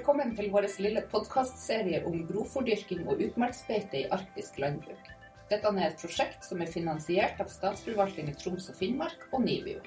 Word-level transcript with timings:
Velkommen 0.00 0.30
til 0.32 0.46
vår 0.48 0.64
lille 0.80 1.00
podkastserie 1.12 1.98
om 2.08 2.22
grovfòrdyrking 2.24 3.02
og 3.12 3.18
utmarksbeite 3.20 3.98
i 3.98 4.06
arktisk 4.16 4.56
landbruk. 4.62 5.08
Dette 5.50 5.68
er 5.68 5.80
et 5.90 5.98
prosjekt 6.00 6.46
som 6.46 6.62
er 6.64 6.70
finansiert 6.72 7.42
av 7.44 7.50
Statsforvaltningen 7.52 8.38
Troms 8.40 8.70
og 8.72 8.78
Finnmark 8.78 9.26
og 9.28 9.42
NIBIO. 9.44 9.82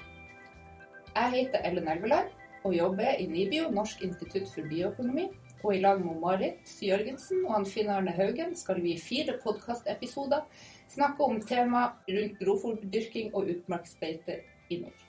Jeg 1.16 1.32
heter 1.32 1.66
Ellen 1.66 1.90
Elveland 1.90 2.30
og 2.62 2.76
jobber 2.76 3.18
i 3.18 3.26
NIBIO, 3.26 3.72
Norsk 3.74 4.04
institutt 4.06 4.46
for 4.52 4.70
bioøkonomi. 4.70 5.24
Og 5.64 5.74
i 5.74 5.80
lag 5.82 5.98
med 6.04 6.20
Marit 6.22 6.76
Jørgensen 6.86 7.42
og 7.48 7.66
Finn 7.72 7.90
Arne 7.90 8.14
Haugen 8.14 8.54
skal 8.54 8.78
vi 8.84 8.94
i 8.94 9.02
fire 9.02 9.34
podkastepisoder 9.42 10.46
snakke 10.94 11.26
om 11.26 11.42
tema 11.42 11.88
rundt 12.06 12.38
grovfòrdyrking 12.38 13.34
og 13.34 13.50
utmarksbeite 13.56 14.38
i 14.70 14.78
nord. 14.84 15.03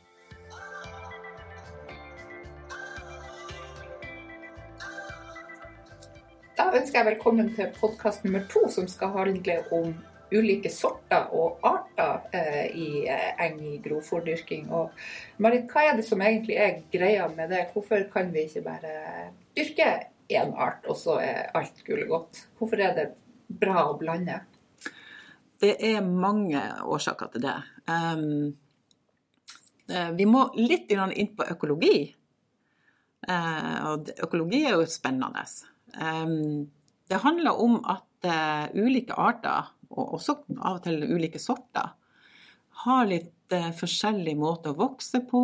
Da 6.55 6.69
ønsker 6.71 7.01
jeg 7.01 7.07
velkommen 7.09 7.49
til 7.51 7.67
podkast 7.75 8.23
nummer 8.23 8.45
to, 8.47 8.61
som 8.71 8.85
skal 8.87 9.09
handle 9.11 9.57
om 9.75 9.89
ulike 10.31 10.69
sorter 10.71 11.25
og 11.35 11.59
arter 11.67 12.29
eh, 12.31 12.69
i 12.71 12.87
eh, 13.11 13.33
eng 13.43 13.57
i 13.59 13.73
grovfòrdyrking. 13.83 14.69
Marit, 15.43 15.65
hva 15.67 15.83
er 15.89 15.99
det 15.99 16.05
som 16.07 16.23
egentlig 16.23 16.55
er 16.55 16.79
greia 16.93 17.27
med 17.33 17.51
det? 17.51 17.65
Hvorfor 17.73 18.07
kan 18.13 18.31
vi 18.31 18.45
ikke 18.47 18.63
bare 18.69 18.93
dyrke 19.57 19.89
én 20.31 20.55
art, 20.55 20.87
og 20.87 20.95
så 21.01 21.17
er 21.25 21.51
alt 21.59 21.83
gullet 21.83 22.07
godt? 22.13 22.45
Hvorfor 22.55 22.87
er 22.87 22.95
det 23.01 23.07
bra 23.51 23.89
å 23.89 23.99
blande? 23.99 24.39
Det 25.59 25.75
er 25.91 26.07
mange 26.07 26.63
årsaker 26.87 27.35
til 27.35 27.49
det. 27.49 27.59
Um, 27.91 28.55
vi 30.15 30.25
må 30.25 30.47
litt 30.55 30.87
inn 30.95 31.35
på 31.35 31.51
økologi. 31.51 31.99
Uh, 33.27 33.91
og 33.91 34.11
økologi 34.23 34.63
er 34.63 34.79
jo 34.79 34.87
spennende. 34.87 35.43
Um, 35.93 36.65
det 37.09 37.21
handler 37.23 37.61
om 37.61 37.77
at 37.85 38.27
uh, 38.27 38.65
ulike 38.73 39.15
arter, 39.17 39.71
og 39.93 40.17
også 40.17 40.39
av 40.57 40.79
og 40.79 40.83
til 40.85 41.05
ulike 41.05 41.41
sorter, 41.41 41.93
har 42.85 43.09
litt 43.09 43.53
uh, 43.53 43.71
forskjellig 43.75 44.35
måte 44.39 44.73
å 44.73 44.79
vokse 44.79 45.21
på. 45.29 45.43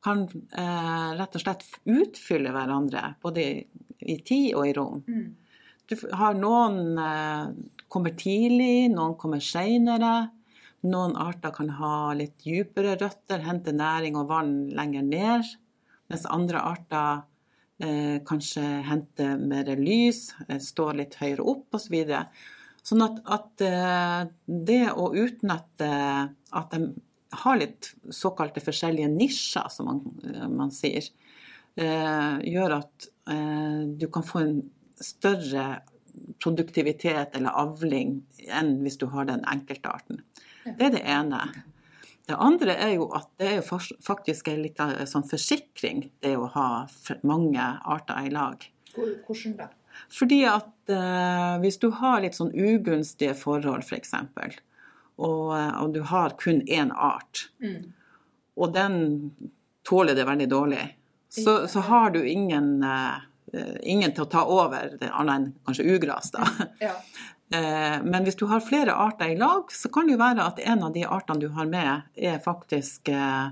Kan 0.00 0.22
rett 0.48 1.34
og 1.36 1.42
slett 1.42 1.66
utfylle 1.84 2.54
hverandre, 2.54 3.18
både 3.20 3.42
i, 3.44 4.14
tid 4.24 4.54
og 4.56 4.62
i 4.64 4.72
rom. 4.72 5.02
Mm. 5.04 5.26
Du 5.84 5.92
har 6.16 6.38
noen 6.38 6.96
kommer 7.92 8.14
tidlig, 8.16 8.88
noen 8.94 9.18
kommer 9.20 9.42
seinere. 9.44 10.30
Noen 10.88 11.12
arter 11.20 11.52
kan 11.52 11.68
ha 11.76 12.14
litt 12.16 12.38
dypere 12.40 12.94
røtter, 12.96 13.42
hente 13.44 13.74
næring 13.76 14.16
og 14.16 14.30
vann 14.30 14.54
lenger 14.72 15.04
ned. 15.04 15.50
Mens 16.10 16.24
andre 16.26 16.62
arter 16.64 17.10
eh, 17.18 17.26
kanskje 18.28 18.62
hente 18.84 19.26
mer 19.40 19.68
lys, 19.80 20.34
stå 20.60 20.90
litt 20.98 21.14
høyere 21.20 21.46
opp 21.48 21.78
osv. 21.78 21.94
Så 22.80 22.92
sånn 22.92 23.04
at, 23.04 23.20
at 23.28 23.64
eh, 23.64 24.20
det 24.46 24.82
å 24.92 25.10
utnytte 25.16 25.88
at 26.50 26.74
de 26.74 26.92
har 27.30 27.58
litt 27.60 27.92
såkalte 28.10 28.62
forskjellige 28.64 29.10
nisjer, 29.12 29.68
som 29.70 29.86
man, 29.90 30.00
eh, 30.24 30.48
man 30.48 30.72
sier, 30.74 31.04
eh, 31.76 32.38
gjør 32.52 32.78
at 32.80 33.08
eh, 33.30 33.86
du 33.86 34.08
kan 34.12 34.26
få 34.26 34.42
en 34.42 34.56
større 35.00 35.82
produktivitet 36.42 37.36
eller 37.38 37.54
avling 37.56 38.20
enn 38.48 38.80
hvis 38.82 38.98
du 38.98 39.06
har 39.12 39.28
den 39.28 39.44
enkeltarten. 39.48 40.24
Det 40.64 40.90
er 40.90 40.96
det 40.96 41.04
ene. 41.06 41.44
Det 42.30 42.38
andre 42.38 42.76
er 42.78 42.94
jo 42.94 43.08
at 43.16 43.28
det 43.40 43.50
er 43.58 43.86
faktisk 44.06 44.48
en 44.52 44.62
liten 44.62 44.94
sånn 45.10 45.26
forsikring, 45.26 46.04
det 46.22 46.36
å 46.38 46.46
ha 46.54 46.68
mange 47.26 47.66
arter 47.82 48.26
i 48.28 48.32
lag. 48.34 48.66
Hvordan 48.94 49.56
da? 49.58 49.70
Fordi 50.14 50.38
at 50.48 50.92
eh, 50.94 51.54
hvis 51.60 51.80
du 51.82 51.88
har 51.98 52.22
litt 52.22 52.38
sånn 52.38 52.52
ugunstige 52.54 53.34
forhold, 53.38 53.82
f.eks., 53.82 54.14
for 54.34 54.60
og, 55.20 55.50
og 55.52 55.90
du 55.92 56.00
har 56.08 56.32
kun 56.40 56.62
én 56.64 56.94
art, 56.96 57.50
mm. 57.60 57.82
og 58.56 58.70
den 58.72 58.94
tåler 59.84 60.16
det 60.16 60.24
veldig 60.24 60.46
dårlig, 60.48 60.86
så, 61.28 61.66
så 61.68 61.82
har 61.90 62.14
du 62.14 62.22
ingen 62.24 62.78
eh, 62.86 63.18
Eh, 63.52 63.76
ingen 63.82 64.12
til 64.14 64.24
å 64.24 64.30
ta 64.30 64.44
over, 64.46 64.92
annet 65.10 65.34
enn 65.34 65.46
kanskje 65.66 65.86
ugras. 65.96 66.30
da. 66.34 66.46
Ja. 66.80 66.94
Eh, 67.50 67.98
men 68.02 68.24
hvis 68.26 68.38
du 68.38 68.46
har 68.46 68.62
flere 68.62 68.94
arter 68.94 69.32
i 69.32 69.38
lag, 69.38 69.72
så 69.74 69.90
kan 69.90 70.06
det 70.06 70.14
jo 70.14 70.22
være 70.22 70.46
at 70.46 70.60
en 70.62 70.84
av 70.86 70.94
de 70.94 71.02
artene 71.02 71.42
du 71.42 71.48
har 71.56 71.66
med, 71.70 72.06
er 72.14 72.38
faktisk 72.44 73.10
eh, 73.10 73.50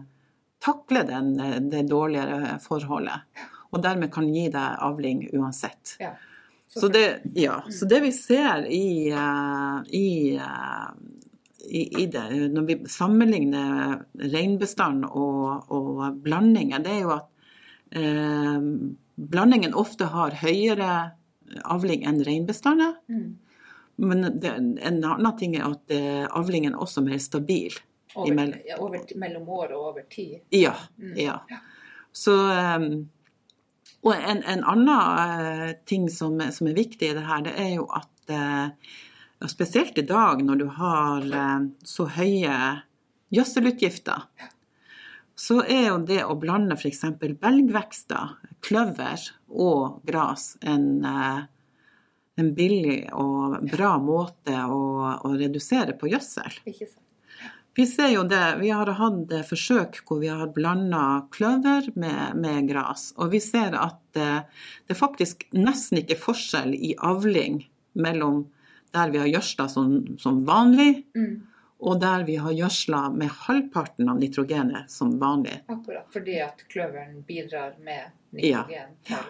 takler 0.62 1.06
den, 1.08 1.34
det 1.70 1.86
dårligere 1.90 2.58
forholdet. 2.62 3.26
Og 3.72 3.82
dermed 3.82 4.12
kan 4.14 4.28
gi 4.30 4.46
deg 4.54 4.82
avling 4.86 5.26
uansett. 5.34 5.98
Ja. 6.00 6.14
Så, 6.68 6.80
så, 6.80 6.88
det, 6.92 7.04
ja, 7.34 7.62
så, 7.72 7.88
det, 7.88 8.00
vi 8.04 8.12
ser 8.12 8.66
i, 8.68 9.08
i, 9.98 10.08
i, 11.64 11.82
i 12.02 12.06
det, 12.12 12.24
når 12.52 12.66
vi 12.68 12.76
sammenligner 12.92 14.02
reinbestand 14.20 15.06
og, 15.08 15.72
og 15.72 16.18
blandinger, 16.22 16.84
det 16.84 16.92
er 16.92 17.00
jo 17.06 17.14
at 17.16 17.30
eh, 17.96 18.68
blandingen 19.32 19.74
ofte 19.74 20.10
har 20.12 20.36
høyere 20.42 20.92
avling 21.64 22.04
enn 22.06 22.20
reinbestander. 22.26 22.98
Mm. 23.08 23.30
Men 23.98 24.40
det, 24.40 24.48
en 24.48 25.04
annen 25.04 25.36
ting 25.38 25.56
er 25.58 25.66
at 25.66 25.94
eh, 25.94 26.24
avlingen 26.38 26.76
er 26.76 26.82
også 26.84 27.02
mer 27.06 27.18
stabil. 27.22 27.74
Over, 28.14 28.30
imellom, 28.30 28.60
ja, 28.66 28.78
over, 28.82 29.02
mellom 29.20 29.48
år 29.52 29.74
og 29.76 29.88
over 29.90 30.06
tid? 30.10 30.38
Ja. 30.54 30.74
Mm. 30.98 31.16
ja. 31.18 31.38
Så, 32.14 32.34
um, 32.34 33.08
og 34.06 34.14
en, 34.14 34.42
en 34.42 34.64
annen 34.64 34.92
uh, 34.94 35.72
ting 35.86 36.08
som, 36.10 36.38
som, 36.54 36.70
er 36.70 36.78
viktig 36.78 37.10
i 37.10 37.16
det 37.18 37.26
her, 37.26 37.44
det 37.46 37.54
er 37.58 37.72
jo 37.76 37.88
at 37.94 38.32
uh, 38.32 39.48
spesielt 39.50 39.98
i 39.98 40.06
dag 40.06 40.42
når 40.46 40.62
du 40.62 40.66
har 40.78 41.26
uh, 41.28 41.66
så 41.86 42.08
høye 42.16 42.54
gjødselutgifter, 43.34 44.24
så 45.38 45.60
er 45.62 45.90
jo 45.92 45.98
det 46.02 46.22
å 46.26 46.34
blande 46.40 46.74
f.eks. 46.74 47.04
belgvekster, 47.18 48.34
kløver 48.64 49.28
og 49.48 50.00
gras 50.08 50.56
en, 50.66 51.04
eh, 51.06 51.44
en, 52.38 52.54
billig 52.56 53.02
og 53.12 53.58
bra 53.70 53.96
måte 54.02 54.54
å, 54.64 54.80
å 55.26 55.34
redusere 55.34 55.96
på 55.98 56.10
gjødsel. 56.12 56.58
Vi 57.78 57.86
ser 57.86 58.10
jo 58.10 58.24
det, 58.26 58.56
vi 58.58 58.72
har 58.74 58.90
hatt 58.98 59.34
forsøk 59.46 60.00
hvor 60.08 60.22
vi 60.22 60.30
har 60.32 60.50
blanda 60.54 61.28
kløver 61.34 61.90
med, 61.94 62.38
med, 62.40 62.64
gras. 62.70 63.12
Og 63.18 63.30
vi 63.36 63.42
ser 63.44 63.76
at 63.78 64.00
det, 64.16 64.32
det 64.90 64.98
faktisk 64.98 65.46
nesten 65.54 66.00
ikke 66.00 66.16
er 66.16 66.24
forskjell 66.24 66.74
i 66.74 66.96
avling 66.98 67.62
mellom 67.98 68.46
der 68.96 69.12
vi 69.12 69.20
har 69.20 69.30
gjødsla 69.30 69.68
som, 69.70 69.94
som 70.18 70.42
vanlig, 70.48 71.04
mm 71.14 71.36
og 71.78 72.00
der 72.02 72.24
vi 72.26 72.36
har 72.42 72.54
gjødsla 72.54 73.04
med 73.14 73.30
halvparten 73.46 74.08
av 74.10 74.18
nitrogenet 74.18 74.90
som 74.90 75.14
vanlig. 75.20 75.60
Akkurat, 75.70 76.08
fordi 76.12 76.40
at 76.42 76.64
kløveren 76.72 77.22
bidrar 77.26 77.76
med 77.78 78.10
nitrogen? 78.34 78.96
Ja. 79.06 79.22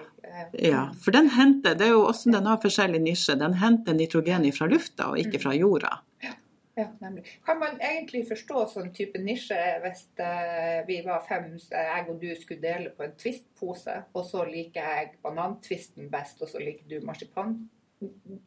ja, 0.52 0.82
for 1.04 1.16
den 1.16 1.28
henter, 1.36 1.76
det 1.76 1.90
er 1.90 1.96
jo 1.96 2.06
også 2.08 2.32
den 2.32 2.48
har 2.48 2.60
forskjellig 2.62 3.02
nisje, 3.04 3.36
den 3.40 3.58
henter 3.60 3.96
nitrogen 3.96 4.48
fra 4.56 4.68
lufta 4.70 5.12
og 5.12 5.20
ikke 5.20 5.42
fra 5.44 5.54
jorda. 5.58 5.98
Ja. 6.24 6.34
Ja, 6.78 6.84
nemlig. 7.00 7.24
Kan 7.42 7.58
man 7.58 7.80
egentlig 7.82 8.20
forstå 8.28 8.60
sånn 8.70 8.92
type 8.94 9.18
nisje 9.18 9.56
hvis 9.82 10.04
uh, 10.20 10.84
vi 10.86 11.00
var 11.02 11.24
fem, 11.26 11.48
jeg 11.72 12.04
og 12.04 12.20
du 12.22 12.28
skulle 12.38 12.62
dele 12.62 12.92
på 12.94 13.02
en 13.02 13.16
Twist-pose, 13.18 13.96
og 14.14 14.22
så 14.28 14.44
liker 14.46 14.86
jeg 14.86 15.16
banantvisten 15.24 16.06
best, 16.12 16.38
og 16.38 16.52
så 16.52 16.62
liker 16.62 16.86
du 16.86 17.02
marsipan 17.02 17.56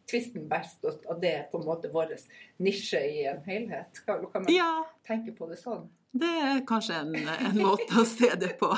tvisten 0.10 0.50
best, 0.50 0.86
og 0.86 1.22
det 1.22 1.32
er 1.36 1.48
på 1.52 1.60
en 1.60 1.68
måte 1.68 1.90
vår 1.92 2.14
nisje 2.64 3.02
i 3.08 3.26
en 3.32 3.42
helhet? 3.46 4.04
Kan, 4.06 4.26
kan 4.32 4.46
man 4.46 4.54
ja. 4.54 4.86
tenke 5.08 5.34
på 5.36 5.50
det 5.52 5.60
sånn? 5.62 5.90
Det 6.12 6.28
er 6.28 6.66
kanskje 6.68 6.96
en, 7.06 7.16
en 7.16 7.60
måte 7.62 8.02
å 8.02 8.06
se 8.08 8.30
det 8.40 8.58
på. 8.60 8.68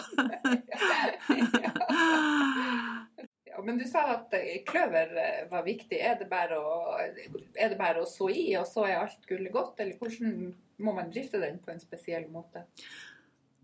ja, 3.49 3.61
men 3.65 3.79
du 3.79 3.85
sa 3.89 4.05
at 4.19 4.33
eh, 4.37 4.61
kløver 4.69 5.15
eh, 5.17 5.39
var 5.49 5.65
viktig. 5.65 5.97
Er 5.97 6.19
det, 6.19 6.27
bare 6.29 6.59
å, 6.61 6.93
er 7.01 7.73
det 7.73 7.79
bare 7.79 8.03
å 8.03 8.09
så 8.09 8.29
i, 8.29 8.51
og 8.59 8.67
så 8.69 8.85
er 8.89 9.01
alt 9.01 9.25
gullet 9.29 9.53
godt? 9.53 9.81
Eller 9.81 9.97
hvordan 9.97 10.53
må 10.85 10.93
man 10.93 11.09
drifte 11.13 11.41
den 11.41 11.57
på 11.63 11.73
en 11.73 11.81
spesiell 11.81 12.29
måte? 12.33 12.67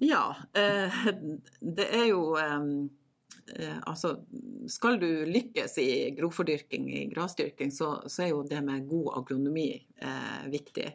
Ja, 0.01 0.34
eh, 0.57 0.89
det 1.62 1.88
er 1.94 2.07
jo 2.10 2.24
eh, 2.42 2.57
Eh, 2.63 2.99
altså, 3.57 4.16
skal 4.69 5.00
du 5.01 5.07
lykkes 5.25 5.78
i 5.81 5.90
grovfordyrking, 6.18 6.90
i 6.94 7.06
grasdyrking, 7.13 7.72
så, 7.72 7.96
så, 8.06 8.24
er 8.24 8.31
jo 8.34 8.44
det 8.48 8.62
med 8.66 8.88
god 8.90 9.13
agronomi 9.24 9.72
eh, 9.98 10.42
viktig. 10.51 10.88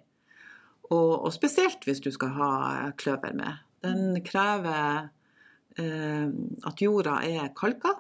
Og, 0.91 1.13
og, 1.25 1.31
spesielt 1.35 1.87
hvis 1.89 2.03
du 2.05 2.11
skal 2.15 2.35
ha 2.37 2.51
kløver 3.01 3.35
med. 3.37 3.63
Den 3.85 4.21
krever 4.25 5.09
eh, 5.81 6.29
at 6.69 6.85
jorda 6.85 7.21
er 7.27 7.51
kalka. 7.57 7.97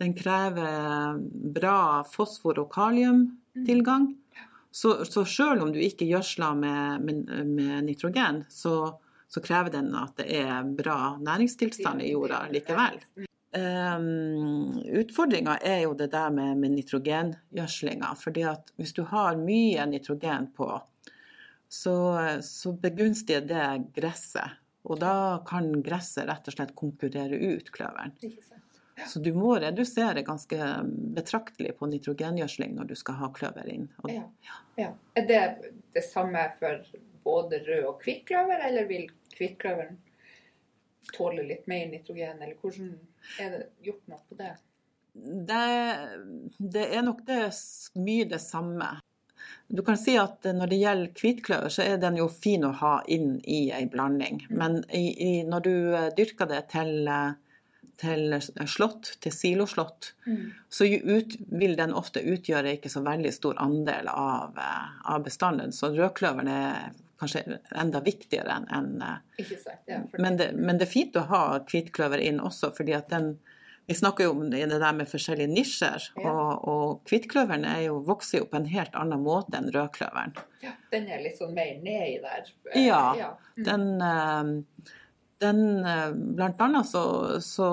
Den 0.00 0.16
krever 0.18 1.20
bra 1.54 2.02
fosfor- 2.08 2.64
og 2.64 2.72
kaliumtilgang. 2.74 4.14
Så, 4.72 5.02
så 5.04 5.26
sjøl 5.28 5.60
om 5.60 5.70
du 5.72 5.78
ikke 5.84 6.08
gjødsler 6.08 6.56
med, 6.56 7.04
med, 7.04 7.26
med 7.44 7.84
nitrogen, 7.90 8.40
så, 8.48 8.96
så 9.28 9.42
krever 9.44 9.74
den 9.74 9.92
at 10.00 10.16
det 10.16 10.30
er 10.40 10.64
bra 10.64 11.18
næringstilstand 11.20 12.00
i 12.06 12.14
jorda 12.14 12.46
likevel. 12.50 12.96
Um, 13.52 14.78
Utfordringa 14.96 15.58
er 15.60 15.82
jo 15.84 15.92
det 15.98 16.08
der 16.14 16.30
med, 16.32 16.56
med 16.56 16.72
nitrogengjødslinga. 16.78 18.14
fordi 18.16 18.46
at 18.48 18.72
hvis 18.80 18.94
du 18.96 19.02
har 19.02 19.36
mye 19.36 19.84
nitrogen 19.86 20.48
på, 20.56 20.70
så, 21.68 21.96
så 22.42 22.72
begunstiger 22.72 23.44
det 23.48 23.66
gresset. 23.96 24.58
Og 24.82 24.98
da 25.00 25.42
kan 25.46 25.70
gresset 25.84 26.26
rett 26.28 26.48
og 26.48 26.56
slett 26.56 26.74
konkurrere 26.76 27.36
ut 27.36 27.70
kløveren. 27.72 28.16
Så 29.08 29.20
du 29.22 29.32
må 29.34 29.54
redusere 29.60 30.24
ganske 30.26 30.58
betraktelig 31.16 31.76
på 31.78 31.88
nitrogengjødsling 31.90 32.74
når 32.76 32.90
du 32.90 32.96
skal 32.98 33.18
ha 33.20 33.30
kløver 33.34 33.68
inn. 33.72 33.88
Ja. 34.10 34.24
Ja. 34.76 34.90
Er 35.16 35.28
det 35.28 35.42
det 35.94 36.04
samme 36.04 36.44
for 36.58 36.82
både 37.24 37.62
rød 37.66 37.88
og 37.88 38.00
kvikkkløver, 38.02 38.64
eller 38.68 38.88
vil 38.90 39.06
hvittkløveren 39.36 40.00
tåle 41.10 41.44
litt 41.46 41.66
mer 41.70 41.88
nitrogen, 41.90 42.42
eller 42.42 42.58
hvordan 42.60 42.92
er 43.42 43.56
det 43.56 43.62
gjort 43.86 44.12
noe 44.12 44.20
på 44.28 44.38
det? 44.38 44.52
Det, 45.12 45.64
det 46.58 46.84
er 46.96 47.02
nok 47.04 47.24
det, 47.26 47.40
mye 48.00 48.28
det 48.30 48.40
samme. 48.40 48.94
Du 49.68 49.82
kan 49.84 49.98
si 49.98 50.14
at 50.20 50.44
når 50.44 50.70
det 50.70 50.80
gjelder 50.80 51.20
hvitkløver, 51.20 51.72
så 51.72 51.84
er 51.84 52.00
den 52.00 52.18
jo 52.20 52.28
fin 52.32 52.64
å 52.64 52.72
ha 52.80 52.96
inn 53.10 53.38
i 53.48 53.66
ei 53.74 53.86
blanding. 53.90 54.42
Mm. 54.48 54.56
Men 54.58 54.80
i, 54.88 55.06
i, 55.12 55.30
når 55.48 55.64
du 55.66 55.74
eh, 55.96 56.08
dyrker 56.16 56.48
det 56.50 56.62
til, 56.72 57.08
til 58.00 58.36
slått, 58.68 59.14
til 59.24 59.34
siloslått, 59.36 60.12
mm. 60.26 60.42
så 60.72 60.88
ut, 60.88 61.36
vil 61.52 61.76
den 61.78 61.96
ofte 61.96 62.24
utgjøre 62.24 62.76
ikke 62.78 62.92
så 62.92 63.04
veldig 63.04 63.32
stor 63.34 63.60
andel 63.64 64.08
av, 64.12 64.60
eh, 64.60 65.00
av 65.14 65.24
bestanden. 65.24 65.72
Så 65.76 65.92
rødkløveren 65.96 66.52
er 66.52 66.92
kanskje 67.22 67.58
enda 67.78 68.02
viktigere 68.04 68.58
enn 68.58 68.68
en, 68.74 68.92
eh, 69.06 69.54
ja, 69.86 70.02
men, 70.18 70.38
men, 70.58 70.76
det, 70.78 70.86
er 70.86 70.90
fint 70.90 71.16
å 71.16 71.26
ha 71.30 71.42
hvitkløver 71.64 72.22
inn 72.22 72.42
også, 72.42 72.72
fordi 72.76 72.96
at 72.98 73.10
den 73.14 73.36
vi 73.86 73.96
snakker 73.98 74.24
jo 74.24 74.30
om 74.30 74.50
det 74.50 74.66
der 74.70 74.92
med 74.94 75.08
forskjellige 75.10 75.50
nisjer, 75.50 76.04
ja. 76.14 76.30
og, 76.30 76.68
og 76.70 77.10
hvittkløveren 77.10 77.66
vokser 78.06 78.38
jo 78.38 78.46
på 78.50 78.60
en 78.60 78.68
helt 78.70 78.94
annen 78.94 79.24
måte 79.24 79.58
enn 79.58 79.72
rødkløveren. 79.74 80.36
Ja, 80.62 80.76
den 80.94 81.08
er 81.10 81.24
litt 81.24 81.40
sånn 81.40 81.50
mer 81.56 81.74
nedi 81.82 82.20
der. 82.22 82.52
Ja. 82.78 83.02
ja. 83.18 83.32
Mm. 83.56 83.64
Den, 83.66 83.86
eh, 84.06 84.86
den, 85.42 85.62
eh, 85.82 86.06
Blant 86.38 86.62
annet 86.62 86.88
så, 86.92 87.04
så 87.42 87.68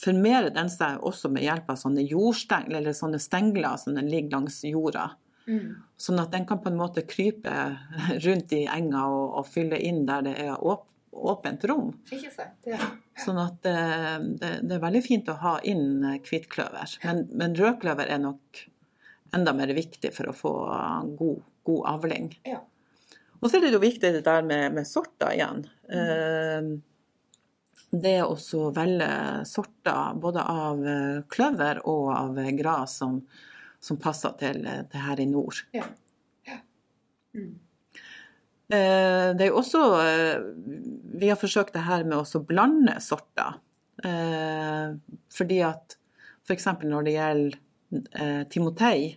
formerer 0.00 0.48
den 0.54 0.72
seg 0.72 1.04
også 1.04 1.28
med 1.32 1.44
hjelp 1.44 1.68
av 1.70 1.80
sånne 1.82 2.04
jordstengler, 2.08 2.80
eller 2.80 2.96
sånne 2.96 3.20
stengler 3.20 3.76
som 3.80 3.98
den 3.98 4.08
ligger 4.08 4.38
langs 4.38 4.62
jorda. 4.64 5.10
Mm. 5.50 5.70
Sånn 5.98 6.20
at 6.22 6.30
den 6.32 6.46
kan 6.46 6.60
på 6.62 6.70
en 6.70 6.78
måte 6.78 7.02
krype 7.08 7.54
rundt 8.26 8.54
i 8.54 8.64
enga 8.70 9.06
og, 9.10 9.26
og 9.40 9.50
fylle 9.50 9.80
inn 9.82 10.04
der 10.08 10.24
det 10.28 10.38
er 10.46 10.54
åp 10.56 10.86
åpent 11.10 11.64
rom. 11.66 11.88
Ikke 12.14 12.30
sant, 12.30 12.58
ja. 12.70 12.78
Sånn 13.24 13.38
at 13.42 13.56
det, 13.66 13.76
det, 14.40 14.50
det, 14.62 14.76
er 14.76 14.82
veldig 14.84 15.02
fint 15.04 15.28
å 15.28 15.38
ha 15.42 15.56
inn 15.66 16.04
hvittkløver. 16.24 16.94
Men, 17.04 17.24
men 17.36 17.56
rødkløver 17.58 18.12
er 18.14 18.22
nok 18.22 18.60
enda 19.34 19.54
mer 19.54 19.72
viktig 19.74 20.12
for 20.14 20.30
å 20.30 20.36
få 20.36 20.52
god, 21.18 21.42
god 21.66 21.88
avling. 21.96 22.30
Ja. 22.48 22.62
Og 23.40 23.48
så 23.48 23.58
er 23.58 23.66
det 23.66 23.74
jo 23.74 23.82
viktig 23.82 24.14
det 24.14 24.22
der 24.26 24.46
med, 24.46 24.78
med 24.78 24.88
sorter 24.88 25.34
igjen. 25.34 25.66
Mm. 25.90 26.72
Det 27.90 28.16
å 28.22 28.36
velge 28.76 29.12
sorter 29.48 30.18
både 30.22 30.44
av 30.46 30.82
kløver 31.32 31.80
og 31.90 32.10
av 32.14 32.40
gras 32.58 32.98
som, 33.00 33.18
som 33.80 33.98
passer 34.00 34.36
til 34.40 34.62
det 34.64 35.02
her 35.08 35.20
i 35.20 35.26
nord. 35.28 35.64
Ja. 35.76 35.86
ja. 36.46 36.60
Mm. 37.34 37.58
Eh, 38.70 39.30
det 39.34 39.42
er 39.42 39.48
jo 39.48 39.58
også 39.58 39.80
eh, 39.98 40.42
Vi 41.18 41.26
har 41.26 41.38
forsøkt 41.40 41.74
det 41.74 41.82
her 41.88 42.04
med 42.06 42.20
å 42.22 42.42
blande 42.46 42.94
sorter. 43.02 43.58
Eh, 44.06 44.92
fordi 45.34 45.58
at 45.66 45.96
f.eks. 46.46 46.68
når 46.86 47.08
det 47.08 47.16
gjelder 47.16 47.58
timotei, 48.50 49.16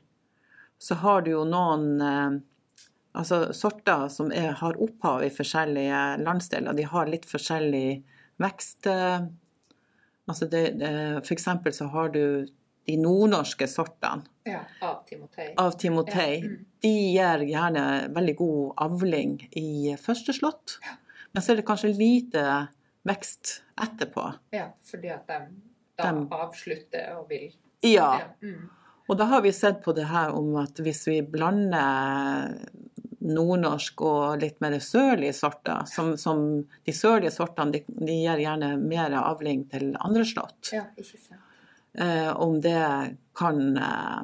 så 0.81 0.95
har 0.97 1.21
du 1.21 1.27
jo 1.29 1.43
noen 1.45 2.01
altså 3.13 3.37
sorter 3.53 4.07
som 4.09 4.31
er, 4.33 4.55
har 4.57 4.79
opphav 4.81 5.21
i 5.21 5.29
forskjellige 5.29 5.99
landsdeler. 6.25 6.73
De 6.73 6.87
har 6.89 7.11
litt 7.11 7.27
forskjellig 7.29 8.01
vekst. 8.41 8.89
Altså 8.89 10.49
det, 10.49 10.63
det, 10.81 10.91
for 11.21 11.35
eksempel 11.35 11.75
så 11.77 11.85
har 11.93 12.09
du 12.17 12.49
de 12.85 12.97
nordnorske 12.99 13.67
sortene 13.71 14.27
ja, 14.47 14.63
av 14.83 15.03
timotei, 15.07 15.53
av 15.57 15.71
timotei 15.79 16.33
ja, 16.35 16.47
mm. 16.49 16.63
de 16.83 16.93
gir 16.93 17.45
gjerne 17.47 17.83
veldig 18.15 18.35
god 18.39 18.81
avling 18.85 19.37
i 19.59 19.95
første 19.99 20.35
slått. 20.35 20.79
Ja. 20.83 20.97
Men 21.33 21.43
så 21.43 21.53
er 21.53 21.61
det 21.61 21.67
kanskje 21.67 21.93
lite 21.95 22.43
vekst 23.07 23.61
etterpå. 23.81 24.27
Ja, 24.55 24.67
fordi 24.87 25.11
at 25.15 25.27
de 25.31 25.39
da 25.99 26.11
de, 26.11 26.27
avslutter 26.31 27.19
og 27.19 27.29
vil 27.29 27.51
Ja. 27.85 28.29
Mm. 28.41 28.69
Og 29.11 29.17
da 29.19 29.27
har 29.27 29.41
vi 29.43 29.51
sett 29.51 29.81
på 29.83 29.91
det 29.93 30.07
her 30.07 30.31
om 30.31 30.55
at 30.61 30.79
hvis 30.79 31.03
vi 31.09 31.19
blander 31.21 32.53
nordnorsk 33.23 34.01
og 34.03 34.41
litt 34.41 34.59
mer 34.63 34.75
sørlige 34.83 35.33
sorter, 35.35 35.85
som, 35.87 36.13
som 36.19 36.43
de 36.63 36.95
sørlige 36.95 37.31
sortene 37.35 37.75
de, 37.75 37.83
de, 37.87 38.15
gir 38.23 38.43
gjerne 38.43 38.73
mer 38.79 39.15
avling 39.19 39.65
til 39.71 39.93
andre 39.99 40.25
slått. 40.27 40.73
Ja, 40.75 40.85
ikke 40.99 41.19
sant. 41.19 41.42
Om 42.33 42.55
det 42.61 43.13
kan 43.33 43.77
eh, 43.77 44.21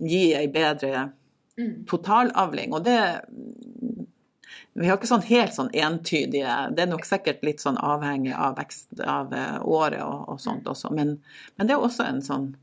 gi 0.00 0.34
ei 0.34 0.48
bedre 0.48 1.10
mm. 1.58 1.84
totalavling. 1.86 2.72
Og 2.72 2.84
det 2.84 3.20
Vi 4.74 4.88
har 4.88 4.98
ikke 4.98 5.06
sånn 5.06 5.22
helt 5.28 5.54
sånn 5.54 5.70
entydige 5.70 6.54
Det 6.74 6.82
er 6.82 6.90
nok 6.90 7.04
sikkert 7.06 7.44
litt 7.46 7.62
sånn 7.62 7.78
avhengig 7.78 8.34
av 8.34 8.56
vekst 8.58 9.00
av 9.00 9.34
eh, 9.34 9.58
året 9.62 10.02
og, 10.02 10.28
og 10.34 10.40
sånt 10.42 10.66
også, 10.66 10.90
men, 10.90 11.18
men, 11.56 11.66
det 11.66 11.76
er 11.76 11.88
også 11.88 12.06
en 12.08 12.22
sånn 12.22 12.54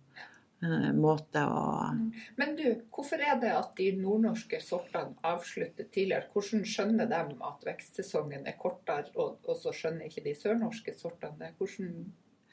måte 0.94 1.42
å 1.42 1.62
mm. 1.98 2.02
Men 2.38 2.52
du, 2.54 2.66
hvorfor 2.94 3.18
er 3.26 3.40
det 3.42 3.50
at 3.58 3.72
de 3.80 3.88
nordnorske 3.98 4.60
sortene 4.62 5.16
avslutter 5.26 5.88
tidligere? 5.90 6.28
Hvordan 6.36 6.68
skjønner 6.70 7.10
de 7.10 7.22
at 7.48 7.66
vekstsesongen 7.66 8.46
er 8.46 8.60
kortere, 8.62 9.08
og, 9.16 9.40
og 9.42 9.58
så 9.58 9.74
skjønner 9.74 10.06
ikke 10.06 10.22
de 10.28 10.36
sørnorske 10.38 10.94
sortene 11.00 11.40
det? 11.40 11.50
Hvordan 11.58 11.96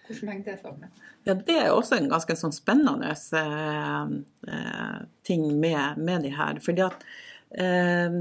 hvordan 0.09 0.33
henger 0.33 0.51
det 0.51 0.59
sammen? 0.63 0.93
Ja, 1.27 1.35
Det 1.35 1.57
er 1.57 1.73
også 1.73 1.99
en 1.99 2.11
ganske 2.11 2.37
sånn 2.39 2.55
spennende 2.57 3.13
eh, 3.13 4.15
eh, 4.55 4.99
ting 5.29 5.45
med, 5.61 5.99
med 5.99 6.25
de 6.27 6.33
her. 6.37 6.61
fordi 6.65 6.85
at 6.87 7.05
eh, 7.51 8.17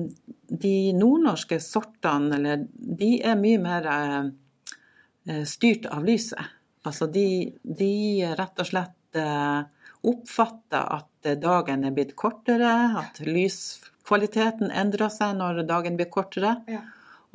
de 0.48 0.76
nordnorske 0.98 1.60
sortene, 1.64 2.36
eller 2.36 2.68
de 2.74 3.14
er 3.24 3.40
mye 3.40 3.62
mer 3.64 3.90
eh, 3.94 5.44
styrt 5.48 5.90
av 5.92 6.06
lyset. 6.08 6.54
Altså 6.88 7.08
de, 7.12 7.54
de 7.64 7.94
rett 8.38 8.64
og 8.64 8.70
slett 8.70 9.20
eh, 9.20 9.62
oppfatter 10.08 10.84
at 11.00 11.40
dagen 11.42 11.84
er 11.84 11.96
blitt 11.96 12.16
kortere, 12.16 12.70
at 13.02 13.20
lyskvaliteten 13.26 14.72
endrer 14.72 15.12
seg 15.12 15.36
når 15.40 15.66
dagen 15.68 15.98
blir 16.00 16.12
kortere. 16.14 16.60
Ja. 16.72 16.86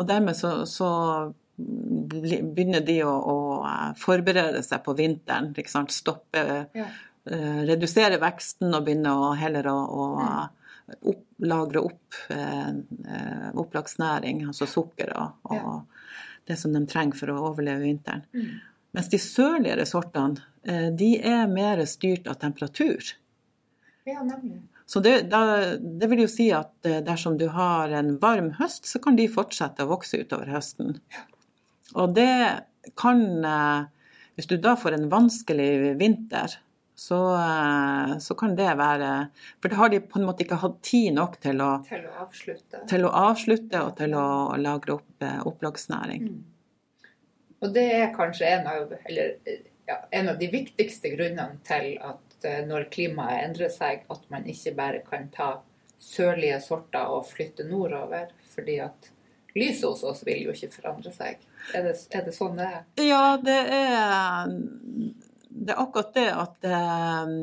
Og 0.00 0.08
dermed 0.08 0.38
så, 0.38 0.62
så 0.64 0.88
begynner 1.56 2.80
de 2.80 2.98
å, 3.04 3.12
å, 3.12 3.36
eh, 3.66 3.92
forberede 3.98 4.62
seg 4.64 4.82
på 4.84 4.94
vinteren. 4.98 5.52
Stoppe, 5.92 6.44
ja. 6.74 6.88
uh, 7.30 7.60
redusere 7.68 8.18
veksten 8.22 8.72
og 8.72 8.86
begynne 8.86 9.12
å 9.12 9.32
heller 9.38 9.68
å, 9.70 9.76
å 9.76 10.06
opp, 11.12 11.22
lagre 11.44 11.84
opp 11.84 12.18
uh, 12.32 13.52
opplagsnæring, 13.60 14.46
altså 14.48 14.66
sukker 14.66 15.12
og, 15.16 15.38
og 15.52 15.60
ja. 15.60 15.76
det 16.50 16.58
som 16.60 16.74
de 16.74 16.84
trenger 16.88 17.20
for 17.20 17.34
å 17.34 17.40
overleve 17.52 17.84
vinteren. 17.86 18.26
Mm. 18.34 18.60
Mens 18.92 19.08
de 19.12 19.20
sørligere 19.22 19.86
sortene, 19.88 20.42
uh, 20.68 20.88
de 20.90 21.14
er 21.20 21.46
mer 21.52 21.84
styrt 21.88 22.28
av 22.30 22.40
temperatur. 22.42 23.14
Ja, 24.08 24.24
nemlig. 24.24 24.62
Så 24.92 25.00
det, 25.00 25.12
da, 25.30 25.78
det, 25.78 26.08
vil 26.10 26.24
jo 26.24 26.28
si 26.28 26.48
at 26.52 26.74
dersom 27.06 27.38
du 27.40 27.46
har 27.54 27.94
en 27.96 28.16
varm 28.20 28.50
høst, 28.58 28.84
så 28.90 28.98
kan 29.00 29.14
de 29.16 29.24
fortsette 29.30 29.86
å 29.86 29.88
vokse 29.88 30.18
utover 30.20 30.50
høsten. 30.52 30.98
Ja. 31.14 31.22
Og 31.94 32.14
det 32.16 32.34
kan 32.98 33.44
eh, 33.44 33.88
Hvis 34.34 34.48
du 34.48 34.56
da 34.56 34.76
får 34.80 34.96
en 34.96 35.08
vanskelig 35.12 35.94
vinter, 36.00 36.54
så, 36.96 37.18
eh, 37.36 38.18
så, 38.18 38.34
kan 38.34 38.56
det 38.56 38.70
være 38.78 39.10
For 39.60 39.68
da 39.68 39.80
har 39.80 39.92
de 39.92 40.00
på 40.00 40.20
en 40.20 40.26
måte 40.28 40.46
ikke 40.46 40.60
hatt 40.62 40.78
tid 40.84 41.12
nok 41.16 41.38
til 41.42 41.60
å, 41.64 41.72
til 41.88 42.06
å, 42.08 42.14
avslutte. 42.26 42.84
Til 42.88 43.06
å 43.08 43.12
avslutte 43.26 43.84
og 43.84 43.96
til 44.00 44.16
å 44.16 44.26
lagre 44.60 44.98
opp 44.98 45.26
eh, 45.26 45.40
opplagsnæring. 45.48 46.30
Mm. 46.30 47.12
Og 47.62 47.74
det 47.76 47.86
er 47.94 48.14
kanskje 48.16 48.48
en 48.56 48.66
av, 48.66 48.94
eller, 49.06 49.36
ja, 49.86 50.00
en 50.10 50.32
av 50.32 50.38
de 50.40 50.48
viktigste 50.50 51.12
grunnene 51.14 51.60
til 51.66 51.94
at 52.02 52.18
når 52.66 52.88
klimaet 52.90 53.44
endrer 53.44 53.70
seg, 53.70 54.00
at 54.10 54.24
man 54.32 54.48
ikke 54.50 54.72
bare 54.74 54.98
kan 55.06 55.28
ta 55.30 55.50
sørlige 56.02 56.56
sorter 56.64 57.12
og 57.14 57.28
flytte 57.28 57.62
nordover. 57.68 58.32
fordi 58.50 58.80
at 58.82 59.12
lyset 59.54 59.84
hos 59.88 60.02
oss 60.02 60.26
vil 60.26 60.42
jo 60.46 60.52
ikke 60.52 60.72
forandre 60.74 61.12
seg. 61.14 61.38
Er 61.74 61.86
det, 61.86 61.94
er 62.10 62.24
det 62.26 62.34
sånn 62.34 62.58
det 62.58 62.66
er? 62.66 62.80
Ja, 63.02 63.36
det 63.40 63.58
er, 63.76 64.54
det 65.48 65.74
er 65.74 65.82
akkurat 65.82 66.14
det 66.16 66.28
at 66.34 66.66
eh, 66.66 67.34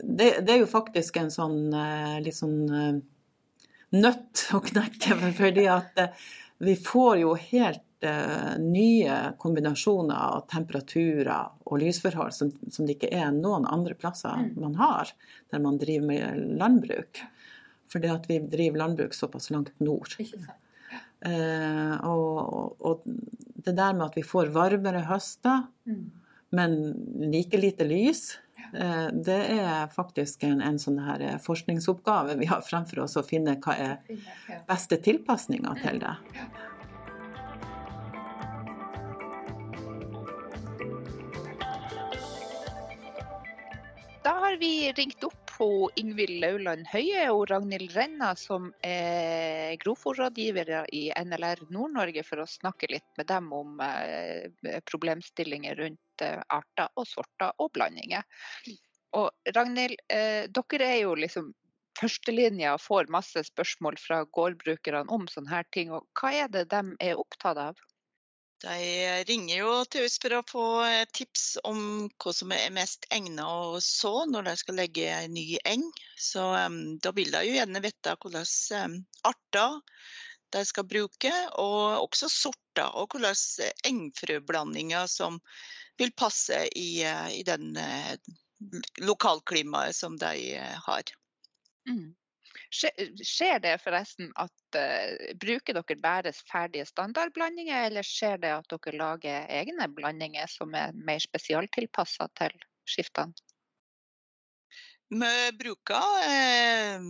det, 0.00 0.28
det, 0.40 0.54
er 0.54 0.62
jo 0.62 0.70
faktisk 0.70 1.20
en 1.20 1.30
sånn 1.32 1.74
eh, 1.76 2.16
litt 2.24 2.38
sånn 2.38 2.58
eh, 2.74 2.98
nøtt 3.96 4.46
å 4.56 4.62
knekke. 4.64 5.18
Fordi 5.40 5.68
at 5.70 6.02
vi 6.60 6.76
får 6.76 7.22
jo 7.24 7.36
helt 7.52 7.86
nye 8.00 9.14
kombinasjoner 9.36 10.16
av 10.16 10.46
temperaturer 10.48 11.50
og 11.68 11.82
lysforhold 11.82 12.32
som, 12.32 12.48
som, 12.72 12.86
det 12.88 12.94
ikke 12.94 13.10
er 13.12 13.26
noen 13.36 13.66
andre 13.68 13.92
plasser 13.92 14.38
mm. 14.40 14.54
man 14.56 14.78
har 14.78 15.10
der 15.52 15.60
man 15.60 15.76
driver 15.76 16.06
med 16.08 16.38
landbruk. 16.62 17.20
Fordi 17.92 18.08
at 18.08 18.24
vi 18.30 18.38
driver 18.40 18.80
landbruk 18.86 19.12
såpass 19.14 19.50
langt 19.52 19.74
nord. 19.84 20.16
Uh, 20.16 20.48
og, 21.20 22.76
og, 22.80 23.02
det 23.60 23.74
der 23.76 23.92
med 23.92 24.06
at 24.06 24.16
vi 24.16 24.22
får 24.24 24.52
varmere 24.54 25.02
høster, 25.04 25.66
mm. 25.84 26.04
men 26.56 26.78
like 27.32 27.60
lite 27.60 27.84
lys, 27.84 28.38
uh, 28.72 29.10
det 29.12 29.40
er 29.58 29.92
faktisk 29.92 30.46
en, 30.48 30.62
en 30.64 30.80
sånn 30.80 30.96
her 31.04 31.26
forskningsoppgave 31.44 32.38
vi 32.40 32.48
har 32.48 32.64
fremfor 32.64 33.04
oss, 33.04 33.18
å 33.20 33.26
finne 33.26 33.58
hva 33.60 33.76
er 33.76 34.64
beste 34.70 34.96
tilpasninga 35.04 35.76
til 35.82 36.00
det. 36.00 36.16
Da 44.24 44.36
har 44.40 44.56
vi 44.60 44.92
ringt 44.96 45.24
opp 45.24 45.39
hun 45.60 45.90
Ingvild 46.00 46.40
Lauland 46.42 46.88
Høie 46.90 47.26
og 47.32 47.46
Ragnhild 47.50 47.92
Renna, 47.94 48.32
som 48.38 48.70
er 48.86 49.76
grovfòrrådgivere 49.82 50.84
i 50.96 51.02
NLR 51.12 51.66
Nord-Norge, 51.74 52.24
for 52.26 52.42
å 52.42 52.48
snakke 52.48 52.90
litt 52.90 53.08
med 53.20 53.28
dem 53.30 53.50
om 53.54 53.80
eh, 53.84 54.80
problemstillinger 54.88 55.76
rundt 55.82 56.24
eh, 56.24 56.40
arter 56.48 56.88
og 56.96 57.08
sorter 57.08 57.52
og 57.60 57.72
blandinger. 57.76 58.24
Og 59.18 59.54
Ragnhild, 59.54 60.00
eh, 60.12 60.46
dere 60.48 60.88
er 60.88 61.00
jo 61.02 61.16
liksom 61.18 61.52
førstelinja 62.00 62.74
og 62.76 62.84
får 62.84 63.10
masse 63.12 63.42
spørsmål 63.50 63.98
fra 64.00 64.22
gårdbrukerne 64.36 65.08
om 65.12 65.26
sånne 65.28 65.52
her 65.52 65.66
ting. 65.74 65.92
Og 65.92 66.06
hva 66.16 66.32
er 66.44 66.52
det 66.52 66.68
de 66.72 66.82
er 67.04 67.20
opptatt 67.20 67.60
av? 67.60 67.86
De 68.60 69.24
ringer 69.24 69.62
jo 69.62 69.70
til 69.88 70.04
oss 70.04 70.18
for 70.20 70.36
å 70.36 70.42
få 70.44 70.64
eh, 70.84 71.06
tips 71.16 71.44
om 71.64 72.10
hva 72.20 72.32
som 72.36 72.52
er 72.52 72.72
mest 72.74 73.06
egnet 73.14 73.46
å 73.46 73.78
så 73.84 74.26
når 74.28 74.50
de 74.50 74.54
skal 74.60 74.76
legge 74.82 75.06
en 75.14 75.32
ny 75.32 75.44
eng. 75.64 75.86
Så 76.20 76.44
um, 76.66 76.80
da 77.00 77.14
vil 77.16 77.32
de 77.32 77.40
jo 77.46 77.54
gjerne 77.56 77.80
vite 77.84 78.16
hvilke 78.20 78.44
um, 78.84 78.98
arter 79.30 79.78
de 80.52 80.64
skal 80.66 80.88
bruke, 80.90 81.32
og 81.62 82.04
også 82.04 82.28
sorter. 82.28 82.90
Og 83.00 83.16
hvilke 83.16 83.70
engfrøblandinger 83.88 85.08
som 85.08 85.40
vil 86.00 86.12
passe 86.12 86.66
i, 86.76 87.00
i 87.32 87.42
den 87.48 87.72
uh, 87.80 88.12
lokalklimaet 89.00 89.96
som 89.96 90.20
de 90.20 90.34
har. 90.84 91.16
Mm. 91.88 92.10
Skjer 92.70 93.58
det 93.62 93.74
forresten 93.82 94.30
at 94.38 94.78
uh, 94.78 95.34
bruker 95.42 95.74
dere 95.74 95.96
bare 95.98 96.32
ferdige 96.38 96.86
standardblandinger, 96.86 97.88
eller 97.88 98.06
skjer 98.06 98.38
det 98.42 98.52
at 98.54 98.70
dere 98.70 98.98
lager 98.98 99.48
egne 99.50 99.88
blandinger 99.90 100.50
som 100.50 100.74
er 100.78 100.94
mer 100.94 101.22
spesialtilpassa 101.22 102.30
til 102.38 102.54
skiftene? 102.88 103.34
Vi 105.10 105.52
bruker 105.58 106.20
eh, 106.22 107.00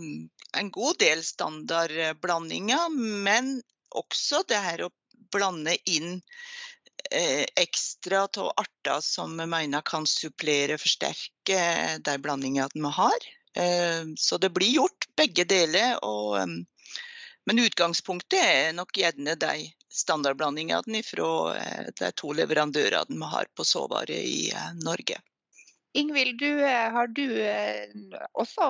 en 0.57 0.69
god 0.73 0.97
del 1.03 1.21
standardblandinger, 1.21 2.89
men 2.97 3.59
også 3.93 4.41
det 4.49 4.57
her 4.57 4.87
å 4.87 4.89
blande 5.31 5.75
inn 5.85 6.15
eh, 7.11 7.45
ekstra 7.61 8.23
av 8.25 8.49
arter 8.55 9.03
som 9.05 9.37
vi 9.37 9.45
mener 9.45 9.85
kan 9.85 10.09
supplere 10.09 10.79
og 10.79 10.81
forsterke 10.81 11.61
de 12.01 12.17
blandingene 12.25 12.73
vi 12.73 12.93
har. 12.97 13.29
Eh, 13.57 14.03
så 14.17 14.37
det 14.37 14.49
blir 14.55 14.75
gjort 14.77 15.07
begge 15.17 15.45
deler. 15.45 15.97
Og, 16.05 16.37
men 17.45 17.63
utgangspunktet 17.65 18.39
er 18.41 18.75
nok 18.77 18.95
gjerne 18.97 19.35
de 19.39 19.71
standardblandingene 19.91 21.03
fra 21.03 21.31
eh, 21.57 21.89
de 21.97 22.11
to 22.15 22.31
leverandørene 22.37 23.17
vi 23.17 23.33
har 23.33 23.51
på 23.55 23.67
såvare 23.67 24.21
i 24.21 24.49
eh, 24.51 24.71
Norge. 24.85 25.19
Ingvild, 25.93 26.37
du, 26.39 26.63
har 26.63 27.09
du 27.11 27.25
også 28.39 28.67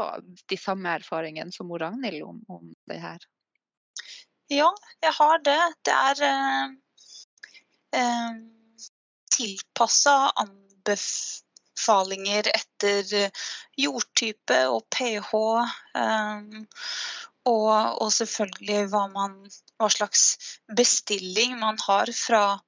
de 0.50 0.58
samme 0.58 0.90
erfaringene 0.98 1.54
som 1.54 1.70
Ragnhild 1.70 2.24
om, 2.26 2.40
om 2.50 2.72
det 2.90 2.98
her? 2.98 3.28
Ja, 4.52 4.68
jeg 5.00 5.14
har 5.16 5.44
det. 5.46 5.60
Det 5.86 5.94
er 5.96 6.24
eh, 6.28 6.74
eh, 8.00 8.42
tilpassa 9.32 10.16
anbefalinger 10.36 11.48
anbefalinger 11.72 12.48
etter 12.48 13.14
eh, 13.14 13.32
jordtype 13.78 14.68
og 14.70 14.84
pH. 14.90 15.34
Um, 15.96 16.68
og, 17.46 18.02
og, 18.02 18.12
selvfølgelig 18.14 18.90
hva, 18.92 19.08
man, 19.10 19.50
hva, 19.78 19.90
slags 19.90 20.38
bestilling 20.68 21.60
man 21.60 21.78
har 21.88 22.12
fra 22.14 22.60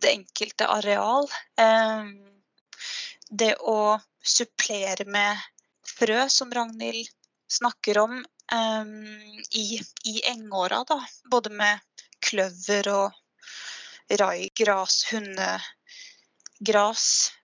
det 0.00 0.14
enkelte 0.14 0.66
areal. 0.66 1.28
Um, 1.60 2.24
det 3.30 3.56
å 3.60 4.00
supplere 4.22 5.04
med 5.06 5.36
frø, 5.84 6.28
som 6.28 6.52
Ragnhild 6.52 7.08
snakker 7.48 7.98
om, 7.98 8.24
i, 9.50 9.80
i 10.04 10.20
engåra. 10.28 10.84
Da. 10.84 10.98
Både 11.32 11.50
med 11.50 11.78
kløver 12.20 12.88
og 12.92 13.12
raigras, 14.20 15.06
hundegras. 15.10 15.72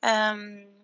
Um, 0.05 0.80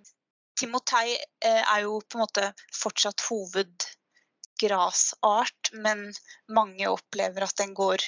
Timotei 0.56 1.16
eh, 1.16 1.62
er 1.62 1.80
jo 1.84 2.00
på 2.00 2.18
en 2.18 2.25
måte 2.25 2.54
fortsatt 2.75 3.20
hovedgrasart, 3.28 5.70
men 5.84 6.14
mange 6.48 6.88
opplever 6.88 7.42
at 7.46 7.56
den 7.60 7.75
går 7.76 7.98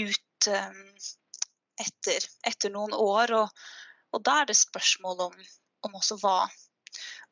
ut 0.00 0.46
um, 0.50 0.96
etter, 1.80 2.26
etter, 2.46 2.70
noen 2.74 2.92
år. 2.96 3.32
Og, 3.38 3.48
og, 4.12 4.22
da 4.26 4.32
er 4.42 4.46
det 4.50 4.56
spørsmål 4.58 5.16
om, 5.30 5.36
om 5.88 5.92
også 6.00 6.14
hva, 6.22 6.38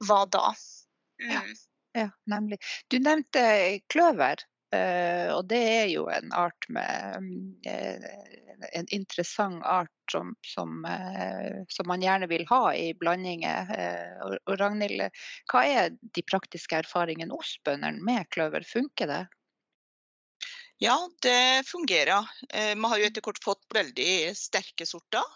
hva 0.06 0.20
da. 0.30 0.46
Mm. 1.22 1.32
Ja, 1.32 1.42
ja, 2.02 2.08
nemlig. 2.32 2.58
Du 2.88 2.96
nevnte 3.02 3.42
kløver. 3.92 4.36
Uh, 4.72 5.28
og 5.36 5.50
det 5.50 5.60
er 5.68 5.88
jo 5.92 6.06
en 6.08 6.30
art 6.32 6.64
med 6.72 7.26
uh, 7.68 8.06
En 8.72 8.86
interessant 8.94 9.60
art 9.68 9.92
som, 10.08 10.30
som, 10.46 10.78
uh, 10.86 11.60
som, 11.68 11.88
man 11.90 12.00
gjerne 12.00 12.28
vil 12.30 12.46
ha 12.48 12.70
i 12.78 12.92
blandinger. 12.96 13.68
Og, 14.24 14.54
Ragnhild, 14.60 15.02
hva 15.50 15.64
er 15.66 15.90
de 16.00 16.22
praktiske 16.24 16.78
erfaringene 16.78 17.34
hos 17.34 17.56
bøndene 17.66 18.00
med 18.06 18.30
kløver? 18.32 18.64
Funker 18.64 19.10
det? 19.10 19.24
Ja, 20.82 20.96
det 21.22 21.66
fungerer. 21.68 22.30
Vi 22.50 22.88
har 22.90 22.98
jo 22.98 23.06
etter 23.06 23.22
hvert 23.22 23.42
fått 23.44 23.66
veldig 23.74 24.32
sterke 24.34 24.86
sorter 24.86 25.26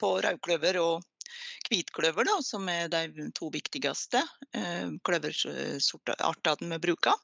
på 0.00 0.10
rødkløver 0.24 0.80
og 0.80 1.04
hvitkløver, 1.68 2.28
da, 2.28 2.36
som 2.44 2.68
er 2.68 2.88
de 2.92 3.30
to 3.36 3.48
viktigste 3.52 4.20
kløverartene 5.04 6.76
vi 6.76 6.84
bruker 6.88 7.16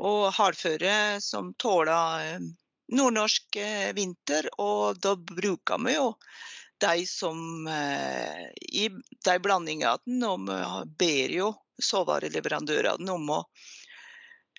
og 0.00 0.32
hardføre 0.36 1.20
som 1.20 1.52
tåler 1.60 2.26
eh, 2.26 2.48
nordnorsk 2.96 3.56
eh, 3.60 3.92
vinter. 3.96 4.48
Og 4.62 4.98
da 5.02 5.14
bruker 5.16 5.82
vi 5.84 5.96
jo 5.96 6.08
de 6.82 7.06
som 7.06 7.68
eh, 7.68 8.48
i 8.72 8.88
de 8.88 9.36
blandingene, 9.42 10.32
og 10.32 10.48
vi 10.48 10.96
ber 11.04 11.36
jo 11.36 11.52
såvareleverandørene 11.82 13.12
om 13.12 13.30
å 13.38 13.44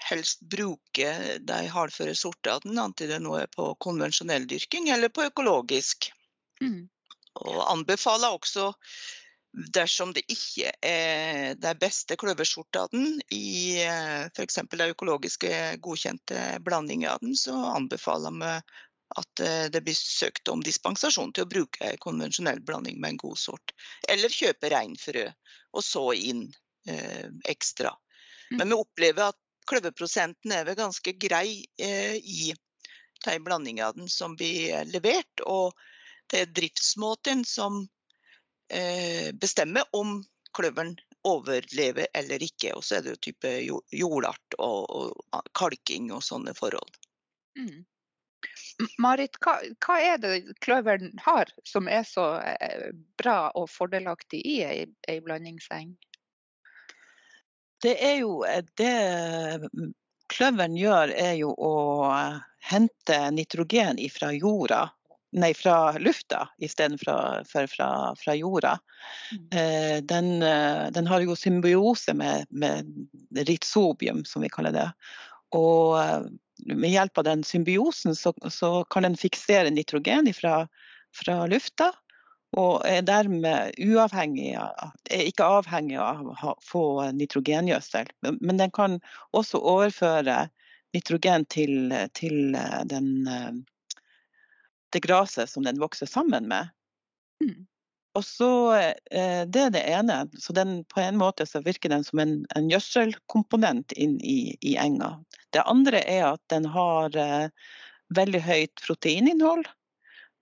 helst 0.03 0.41
bruke 0.51 1.39
de 1.39 1.59
hardføre 1.71 2.15
sortene, 2.17 2.75
enten 2.81 3.11
det 3.11 3.21
nå 3.23 3.37
er 3.39 3.51
på 3.51 3.69
konvensjonell 3.83 4.47
dyrking 4.49 4.89
eller 4.91 5.11
på 5.13 5.29
økologisk. 5.29 6.09
Mm. 6.61 6.89
Og 7.43 7.59
anbefaler 7.71 8.35
også 8.35 8.73
dersom 9.53 10.13
det 10.13 10.23
ikke 10.31 10.71
er 10.81 11.53
de 11.61 11.73
beste 11.77 12.17
kløversortene 12.17 13.21
i 13.33 13.77
eh, 13.83 14.25
f.eks. 14.33 14.59
de 14.71 14.87
økologiske 14.95 15.51
godkjente 15.83 16.41
blandingene, 16.65 17.35
så 17.37 17.53
anbefaler 17.75 18.33
vi 18.39 18.55
at 19.13 19.43
eh, 19.45 19.65
det 19.69 19.83
blir 19.85 19.97
søkt 19.97 20.49
om 20.49 20.63
dispensasjon 20.65 21.33
til 21.33 21.45
å 21.45 21.51
bruke 21.53 21.85
en 21.85 22.01
konvensjonell 22.01 22.63
blanding 22.65 22.99
med 23.01 23.13
en 23.13 23.21
god 23.27 23.39
sort. 23.39 23.75
Eller 24.09 24.33
kjøpe 24.33 24.71
reinfrø 24.73 25.27
og 25.73 25.85
så 25.85 26.07
inn 26.17 26.47
eh, 26.89 27.29
ekstra. 27.49 27.93
Mm. 28.49 28.57
Men 28.57 28.73
vi 28.73 28.79
opplever 28.79 29.29
at 29.29 29.41
kløverprosenten 29.69 30.51
er 30.51 30.65
vel 30.67 30.79
ganske 30.79 31.13
grei 31.21 31.63
eh, 31.77 32.17
i 32.17 32.53
de 33.23 33.39
blandingene 33.39 34.09
som 34.11 34.33
blir 34.39 34.81
levert. 34.89 35.45
Og 35.45 35.77
det 36.31 36.41
er 36.41 36.55
driftsmåten 36.57 37.45
som 37.47 37.83
bestemme 39.39 39.83
om 39.93 40.21
kløveren 40.57 40.95
overlever 41.27 42.07
eller 42.13 42.43
ikke. 42.43 42.73
Og 42.77 42.83
så 42.83 42.97
er 42.97 43.05
det 43.05 43.15
jo 43.15 43.23
type 43.29 43.53
jordart 43.93 44.57
og, 44.59 44.89
og 44.89 45.49
kalking 45.57 46.11
og 46.13 46.23
sånne 46.25 46.55
forhold. 46.57 47.01
Mm. 47.59 47.83
Marit, 48.99 49.37
hva, 49.43 49.59
hva, 49.85 49.99
er 50.01 50.17
det 50.21 50.55
kløveren 50.65 51.13
har 51.23 51.51
som 51.67 51.87
er 51.87 52.03
så 52.07 52.25
eh, 52.41 52.89
bra 53.21 53.51
og 53.59 53.69
fordelaktig 53.71 54.41
i 54.49 54.57
ei, 54.65 54.79
ei 55.09 55.19
blandingseng? 55.23 55.93
Det 57.83 57.93
er 57.99 58.17
jo 58.23 58.41
det 58.79 58.93
kløveren 60.33 60.75
gjør, 60.79 61.13
er 61.13 61.35
jo 61.37 61.51
å 61.53 61.73
hente 62.63 63.19
nitrogen 63.35 63.99
fra 64.11 64.31
jorda, 64.33 64.87
nei, 65.33 65.53
fra 65.53 65.97
lufta 65.97 66.49
istedenfor 66.57 67.43
fra, 67.49 67.67
fra, 67.67 67.89
fra 68.19 68.35
jorda, 68.35 68.77
eh, 69.53 70.03
den, 70.03 70.41
eh, 70.43 70.91
den, 70.91 71.07
har 71.07 71.21
jo 71.21 71.35
symbiose 71.35 72.13
med, 72.13 72.45
med 72.49 73.09
ritsobium, 73.47 74.23
som 74.25 74.45
vi 74.45 74.51
kaller 74.53 74.75
det. 74.75 74.87
Og 75.57 75.97
eh, 76.01 76.21
med 76.73 76.93
hjelp 76.93 77.17
av 77.17 77.27
den 77.27 77.43
symbiosen 77.43 78.15
så, 78.15 78.33
så 78.49 78.83
kan 78.93 79.07
den 79.07 79.17
fiksere 79.17 79.73
nitrogen 79.73 80.29
fra, 80.37 80.63
fra 81.15 81.43
lufta 81.49 81.91
og 82.53 82.83
er 82.85 83.01
dermed 83.01 83.73
uavhengig 83.81 84.51
av, 84.61 84.91
er 85.09 85.25
ikke 85.25 85.47
avhengig 85.57 85.97
av 85.97 86.27
å 86.29 86.53
få 86.61 86.85
nitrogengjødsel. 87.17 88.11
Men 88.21 88.59
den 88.61 88.69
kan 88.69 88.99
også 89.33 89.57
overføre 89.57 90.43
nitrogen 90.93 91.47
til, 91.49 91.89
til 92.13 92.53
den, 92.85 93.63
det 94.93 95.03
gresset 95.05 95.49
som 95.49 95.65
den 95.65 95.81
vokser 95.81 96.09
sammen 96.09 96.47
med. 96.49 96.69
Mm. 97.43 97.65
Og 98.13 98.25
så, 98.25 98.73
eh, 99.11 99.45
Det 99.45 99.61
er 99.61 99.69
det 99.69 99.83
ene. 99.89 100.29
så 100.39 100.53
den, 100.53 100.83
På 100.85 101.01
en 101.01 101.17
måte 101.17 101.45
så 101.45 101.61
virker 101.61 101.89
den 101.89 102.03
som 102.03 102.19
en, 102.19 102.45
en 102.55 102.69
gjødselkomponent 102.69 103.91
inn 103.93 104.19
i, 104.21 104.55
i, 104.61 104.75
enga. 104.77 105.23
Det 105.51 105.63
andre 105.65 106.03
er 106.05 106.33
at 106.33 106.41
den 106.49 106.65
har 106.65 107.15
eh, 107.17 107.49
veldig 108.13 108.41
høyt 108.41 108.85
proteininnhold. 108.85 109.65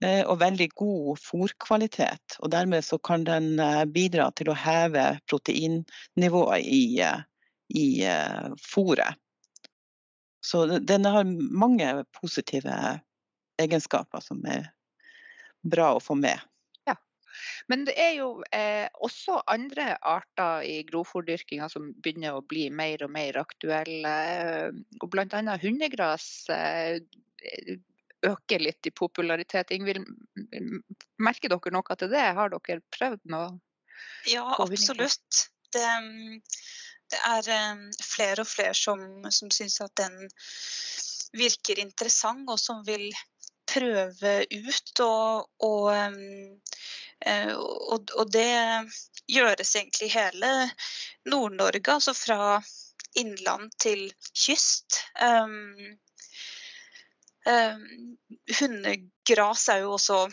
Eh, 0.03 0.25
og 0.25 0.39
veldig 0.41 0.69
god 0.75 1.19
fôrkvalitet. 1.21 2.39
Og 2.39 2.51
dermed 2.51 2.83
så 2.83 2.97
kan 2.97 3.23
den 3.23 3.59
eh, 3.59 3.85
bidra 3.85 4.31
til 4.35 4.49
å 4.49 4.57
heve 4.57 5.19
proteinnivået 5.29 6.65
i, 6.65 6.99
i 7.69 7.85
fôret. 8.59 9.15
Så 10.41 10.65
den 10.79 11.05
har 11.05 11.23
mange 11.23 12.03
positive 12.17 12.99
egenskaper 13.61 14.23
som 14.23 14.41
er 14.49 14.71
bra 15.61 15.93
å 15.95 16.01
få 16.03 16.15
med. 16.19 16.39
Ja. 16.89 16.95
Men 17.71 17.85
det 17.87 17.95
er 18.01 18.15
jo 18.17 18.29
eh, 18.55 18.87
også 19.05 19.41
andre 19.51 19.93
arter 20.01 20.65
i 20.67 20.81
grovfòrdyrkinga 20.89 21.69
som 21.71 21.91
begynner 22.01 22.37
å 22.37 22.45
bli 22.45 22.69
mer 22.73 23.05
og 23.05 23.13
mer 23.13 23.39
aktuelle. 23.41 24.15
Og 25.01 25.07
bl.a. 25.13 25.57
hundegras 25.61 26.27
eh, 26.53 26.99
øker 28.27 28.61
litt 28.61 28.87
i 28.87 28.93
popularitet. 28.93 29.73
Ingvild, 29.73 30.05
merker 31.21 31.53
dere 31.53 31.73
noe 31.73 31.97
til 31.97 32.11
det? 32.11 32.27
Har 32.37 32.53
dere 32.53 32.81
prøvd 32.93 33.25
noe? 33.33 33.55
Ja, 34.29 34.45
absolutt. 34.61 35.45
Det, 35.71 35.87
det 37.13 37.19
er 37.27 37.49
um, 37.73 37.85
flere 38.03 38.43
og 38.43 38.49
flere 38.49 38.75
som, 38.77 39.01
som 39.33 39.51
syns 39.53 39.79
at 39.83 39.93
den 39.99 40.17
virker 41.37 41.79
interessant, 41.79 42.49
og 42.51 42.59
som 42.59 42.81
vil 42.87 43.07
prøve 43.71 44.35
ut. 44.51 44.93
Og, 45.05 45.49
og, 45.63 45.89
um, 45.95 46.61
og, 47.95 48.13
og 48.17 48.31
det 48.33 48.51
gjøres 49.31 49.75
egentlig 49.75 50.09
i 50.09 50.15
hele 50.15 50.53
Nord-Norge, 51.31 51.93
altså 51.93 52.13
fra 52.17 52.61
innland 53.17 53.71
til 53.79 54.07
kyst. 54.33 55.01
Um, 55.21 55.97
um, 57.45 58.17
hundegras 58.59 59.67
er 59.69 59.83
jo 59.85 59.93
også 59.97 60.23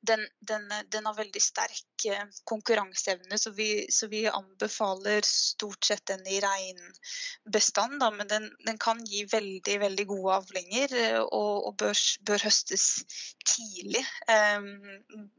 den, 0.00 0.28
den, 0.40 0.72
den, 0.90 1.06
har 1.06 1.14
veldig 1.14 1.40
sterk 1.42 2.04
eh, 2.06 2.24
konkurranseevne, 2.44 3.38
så 3.38 3.50
vi, 3.50 3.86
så 3.90 4.06
vi, 4.06 4.26
anbefaler 4.28 5.22
stort 5.26 5.84
sett 5.84 6.06
den 6.06 6.26
i 6.26 6.40
reinbestand. 6.40 8.02
Men 8.16 8.28
den, 8.28 8.50
den, 8.66 8.78
kan 8.78 9.02
gi 9.04 9.24
veldig 9.32 9.78
veldig 9.80 10.06
gode 10.06 10.38
avlinger 10.42 10.94
eh, 11.02 11.20
og, 11.20 11.66
og 11.68 11.76
bør, 11.82 12.04
bør, 12.30 12.46
høstes 12.46 12.86
tidlig. 13.44 14.04
Um, 14.30 15.30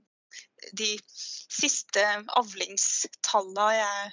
de 0.75 0.91
siste 1.15 2.03
avlingstallene 2.35 3.69
jeg, 3.77 4.11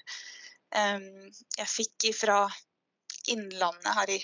jeg 1.59 1.69
fikk 1.73 2.07
fra 2.15 2.39
Innlandet 3.35 3.97
her 3.99 4.13
i 4.15 4.21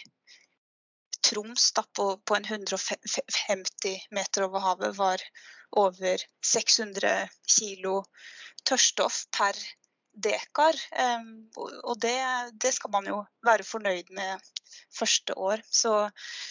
Troms 1.23 1.73
da, 1.75 1.83
på, 1.83 2.07
på, 2.27 2.37
en 2.37 2.47
150 2.47 4.07
meter 4.15 4.47
over 4.47 4.63
havet 4.63 4.97
var 4.97 5.23
over 5.73 6.25
600 6.45 7.29
kilo 7.57 8.03
tørrstoff 8.69 9.25
per 9.37 9.59
dekar. 10.13 10.79
Og 11.83 12.01
det, 12.01 12.17
det, 12.63 12.75
skal 12.77 12.91
man 12.93 13.07
jo 13.09 13.25
være 13.47 13.67
fornøyd 13.67 14.13
med 14.15 14.41
første 14.93 15.37
år. 15.39 15.63
Så, 15.71 16.11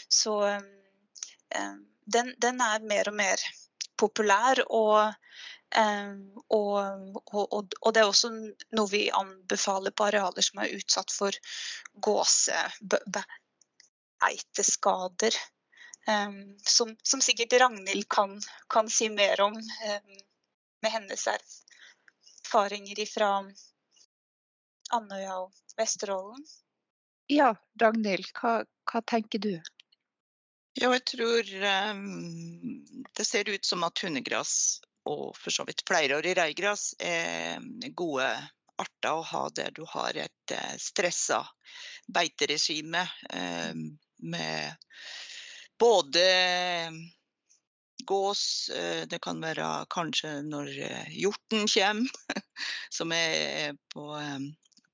så 0.09 0.59
den, 2.05 2.33
den, 2.41 2.61
er 2.61 2.87
mer 2.87 3.11
og 3.11 3.17
mer 3.19 3.37
populær. 3.97 4.63
og 4.69 5.13
og, 6.51 6.75
og, 7.31 7.73
og, 7.81 7.93
det 7.93 8.01
er 8.01 8.07
også 8.09 8.29
noe 8.75 8.89
vi 8.91 9.05
anbefaler 9.15 9.93
på 9.95 10.03
arealer 10.09 10.43
som 10.43 10.59
er 10.59 10.73
utsatt 10.75 11.13
for 11.15 11.31
gåse, 11.95 12.57
beiteskader. 14.19 15.31
Um, 15.31 15.60
som, 16.63 16.95
som, 17.03 17.21
sikkert 17.21 17.53
Ragnhild 17.61 18.09
kan, 18.09 18.41
kan, 18.69 18.89
si 18.89 19.09
mer 19.09 19.41
om 19.41 19.53
um, 19.53 20.17
med 20.81 20.91
hennes 20.91 21.27
erfaringer 21.27 23.05
fra 23.05 23.29
Andøya 24.91 25.37
og 25.43 25.53
Vesterålen. 25.77 26.45
Ja, 27.31 27.53
Ragnhild, 27.81 28.31
hva, 28.35 28.63
hva, 28.91 29.01
tenker 29.07 29.39
du? 29.39 29.53
Ja, 30.79 30.89
jeg 30.89 31.03
tror 31.13 31.51
um, 31.91 32.81
det 33.15 33.27
ser 33.27 33.49
ut 33.49 33.65
som 33.65 33.83
at 33.87 34.01
hundegras 34.03 34.81
og 35.07 35.31
for 35.37 35.53
så 35.53 35.65
vidt 35.67 35.83
flerårig 35.87 36.35
reigras 36.37 36.91
er 36.99 37.61
gode 37.97 38.27
arter 38.81 39.13
å 39.13 39.23
ha 39.25 39.47
der 39.53 39.73
du 39.75 39.83
har 39.89 40.17
et 40.17 40.55
uh, 40.55 40.75
stressa 40.81 41.43
beiteregime. 42.11 43.05
Um, 43.33 43.91
med 44.21 44.75
både 45.81 46.25
gås, 48.05 48.69
eh, 48.69 49.07
det 49.07 49.19
kan 49.19 49.41
være 49.41 49.85
kanskje 49.89 50.41
når 50.45 50.69
eh, 50.85 51.07
hjorten 51.23 51.65
kommer, 51.67 52.09
som 52.97 53.13
er 53.15 53.73
på, 53.93 54.03
eh, 54.19 54.37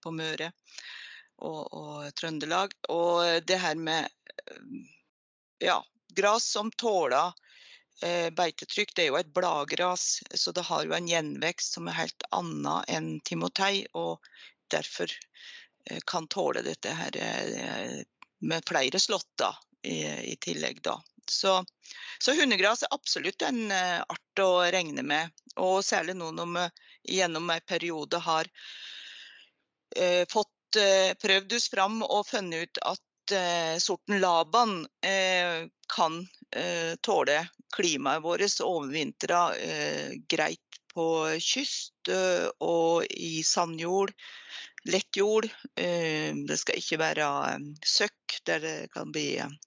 på 0.04 0.14
Møre 0.16 0.52
og, 1.38 1.74
og, 1.74 2.08
Trøndelag. 2.16 2.76
Og 2.94 3.44
det 3.48 3.60
her 3.60 3.76
med 3.76 4.08
ja, 5.60 5.82
gras 6.16 6.48
som 6.56 6.72
tåler 6.72 7.36
beitetrykk, 8.38 8.92
det 8.94 9.04
er 9.04 9.08
jo 9.10 9.18
et 9.18 9.32
bladgras, 9.34 10.20
så 10.30 10.52
det 10.54 10.68
har 10.68 10.84
jo 10.86 10.94
en 10.94 11.08
gjenvekst 11.10 11.74
som 11.74 11.88
er 11.90 11.98
helt 11.98 12.28
annen 12.30 12.84
enn 12.94 13.08
timotei. 13.26 13.88
Og 13.98 14.22
derfor 14.70 15.10
kan 16.06 16.30
tåle 16.30 16.62
dette 16.62 16.94
her 16.94 17.18
med 18.46 18.70
flere 18.70 19.02
slåtter 19.02 19.58
i, 19.84 20.32
i, 20.32 20.36
tillegg. 20.42 20.82
Da. 20.82 21.02
Så, 21.30 21.66
så, 22.20 22.34
hundegras 22.34 22.84
er 22.84 22.94
absolutt 22.96 23.42
en 23.42 23.72
uh, 23.72 24.02
art 24.02 24.44
å 24.44 24.52
regne 24.74 25.04
med. 25.04 25.34
Og 25.58 25.82
særlig 25.86 26.18
nå 26.18 26.32
når 26.36 26.54
vi 26.54 27.18
gjennom 27.20 27.50
en 27.50 27.68
periode 27.68 28.22
har 28.24 28.50
uh, 29.98 30.24
fått 30.32 30.80
uh, 30.80 31.12
prøvd 31.22 31.58
oss 31.60 31.70
fram 31.74 32.02
og 32.06 32.26
funnet 32.30 32.68
ut 32.68 32.84
at 32.94 33.04
sorten 33.84 34.22
Laban 34.22 34.86
kan 35.92 36.14
tåle 37.04 37.42
klimaet 37.76 38.22
vårt 38.24 38.62
overvintra 38.64 39.42
greit 40.32 40.78
på 40.94 41.08
kyst 41.44 42.08
og 42.64 43.04
i 43.12 43.44
sandjord 43.44 44.14
lettjord. 44.88 45.46
jord. 45.46 46.48
det 46.48 46.58
skal 46.58 46.80
ikke 46.80 47.00
være 47.02 47.28
eh, 47.52 47.66
søkk 47.86 48.38
der 48.50 48.64
det 48.64 48.76
kan 48.94 49.12
bli 49.12 49.38
eh, 49.44 49.58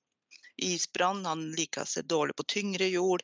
isbrann. 0.57 1.25
Han 1.29 1.51
liker 1.57 1.89
seg 1.89 2.09
dårlig 2.11 2.37
på 2.37 2.49
tyngre 2.49 2.89
jord, 2.91 3.23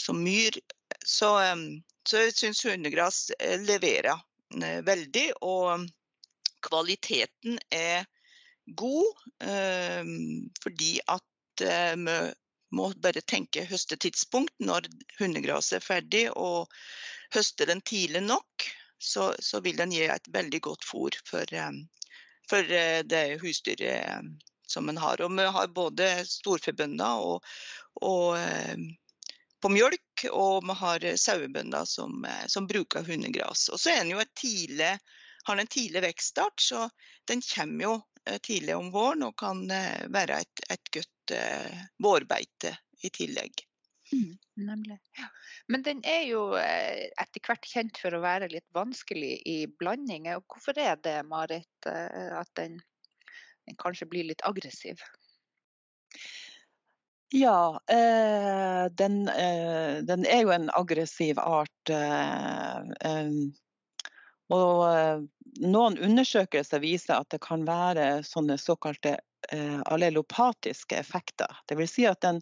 som 0.00 0.20
myr. 0.22 0.58
Så, 1.06 1.30
så 2.08 2.24
jeg 2.24 2.34
syns 2.36 2.64
hundegras 2.66 3.30
leverer 3.66 4.20
veldig. 4.86 5.26
Og 5.46 5.86
kvaliteten 6.66 7.58
er 7.72 8.04
god, 8.76 9.22
fordi 10.62 10.90
at 11.08 11.64
vi 11.64 12.16
må 12.78 12.90
bare 13.02 13.22
tenke 13.26 13.66
høstetidspunkt 13.66 14.54
når 14.62 14.86
hundegraset 15.18 15.80
er 15.80 15.86
ferdig, 15.86 16.24
og 16.30 16.70
høste 17.34 17.66
den 17.66 17.82
tidlig 17.86 18.22
nok 18.26 18.70
så, 19.02 19.34
så, 19.38 19.60
vil 19.60 19.76
den 19.76 19.92
gi 19.92 20.04
et 20.04 20.28
veldig 20.28 20.60
godt 20.60 20.84
fôr 20.84 21.16
for, 21.24 21.54
eh, 21.54 21.70
for 22.50 22.72
eh, 22.72 23.00
det 23.04 23.40
husdyret 23.40 23.86
eh, 23.88 24.22
som 24.68 24.88
en 24.88 25.00
har. 25.00 25.22
Og 25.24 25.32
vi 25.36 25.46
har 25.56 25.72
både 25.74 26.08
storfebønder 26.28 27.24
og, 27.26 27.46
og 28.06 28.36
på 29.60 29.70
mjølk, 29.72 30.26
og 30.30 30.68
vi 30.68 30.76
har 30.82 31.06
sauebønder 31.18 31.88
som, 31.88 32.22
som, 32.46 32.68
bruker 32.70 33.02
hundegras. 33.02 33.66
Og 33.68 33.80
så 33.80 33.96
den 33.98 34.14
tidlig, 34.38 34.92
har 35.44 35.56
den 35.56 35.66
en 35.66 35.72
tidlig 35.74 36.04
vekststart, 36.04 36.62
så 36.62 36.86
den 37.26 37.42
kommer 37.42 37.84
jo 37.84 37.96
tidlig 38.46 38.76
om 38.76 38.92
våren 38.94 39.26
og 39.26 39.34
kan 39.42 39.64
være 39.66 40.38
et, 40.44 40.64
et 40.70 40.92
godt 41.00 41.34
vårbeite 41.98 42.76
i 43.02 43.10
tillegg. 43.10 43.66
Mm, 44.12 44.38
nemlig. 44.54 44.98
Ja. 45.18 45.28
Men 45.66 45.82
den 45.82 46.02
er 46.04 46.24
jo 46.26 46.42
eh, 46.58 47.06
etter 47.20 47.42
hvert 47.46 47.66
kjent 47.68 47.98
for 48.02 48.14
å 48.16 48.22
være 48.24 48.50
litt 48.50 48.66
vanskelig 48.74 49.36
i 49.46 49.56
blandinger. 49.80 50.42
Hvorfor 50.50 50.78
er 50.82 50.98
det, 51.04 51.20
Marit, 51.30 51.70
eh, 51.86 52.32
at 52.40 52.50
den, 52.58 52.80
den 53.68 53.78
kanskje 53.78 54.10
blir 54.10 54.26
litt 54.26 54.42
aggressiv? 54.46 55.02
Ja, 57.30 57.78
eh, 57.86 58.90
den, 58.98 59.22
eh, 59.30 60.02
den, 60.02 60.26
er 60.26 60.42
jo 60.42 60.54
en 60.56 60.70
aggressiv 60.74 61.38
art. 61.38 61.94
Eh, 61.94 63.34
og 64.50 65.28
noen 65.62 65.98
undersøkelser 66.02 66.82
viser 66.82 67.20
at 67.20 67.30
det 67.30 67.38
kan 67.44 67.62
være 67.68 68.24
sånne 68.26 68.56
såkalte 68.58 69.20
Eh, 69.20 69.29
allelopatiske 69.84 70.96
effekter. 70.96 71.56
Dvs. 71.68 71.92
Si 71.92 72.06
at 72.06 72.20
den 72.22 72.40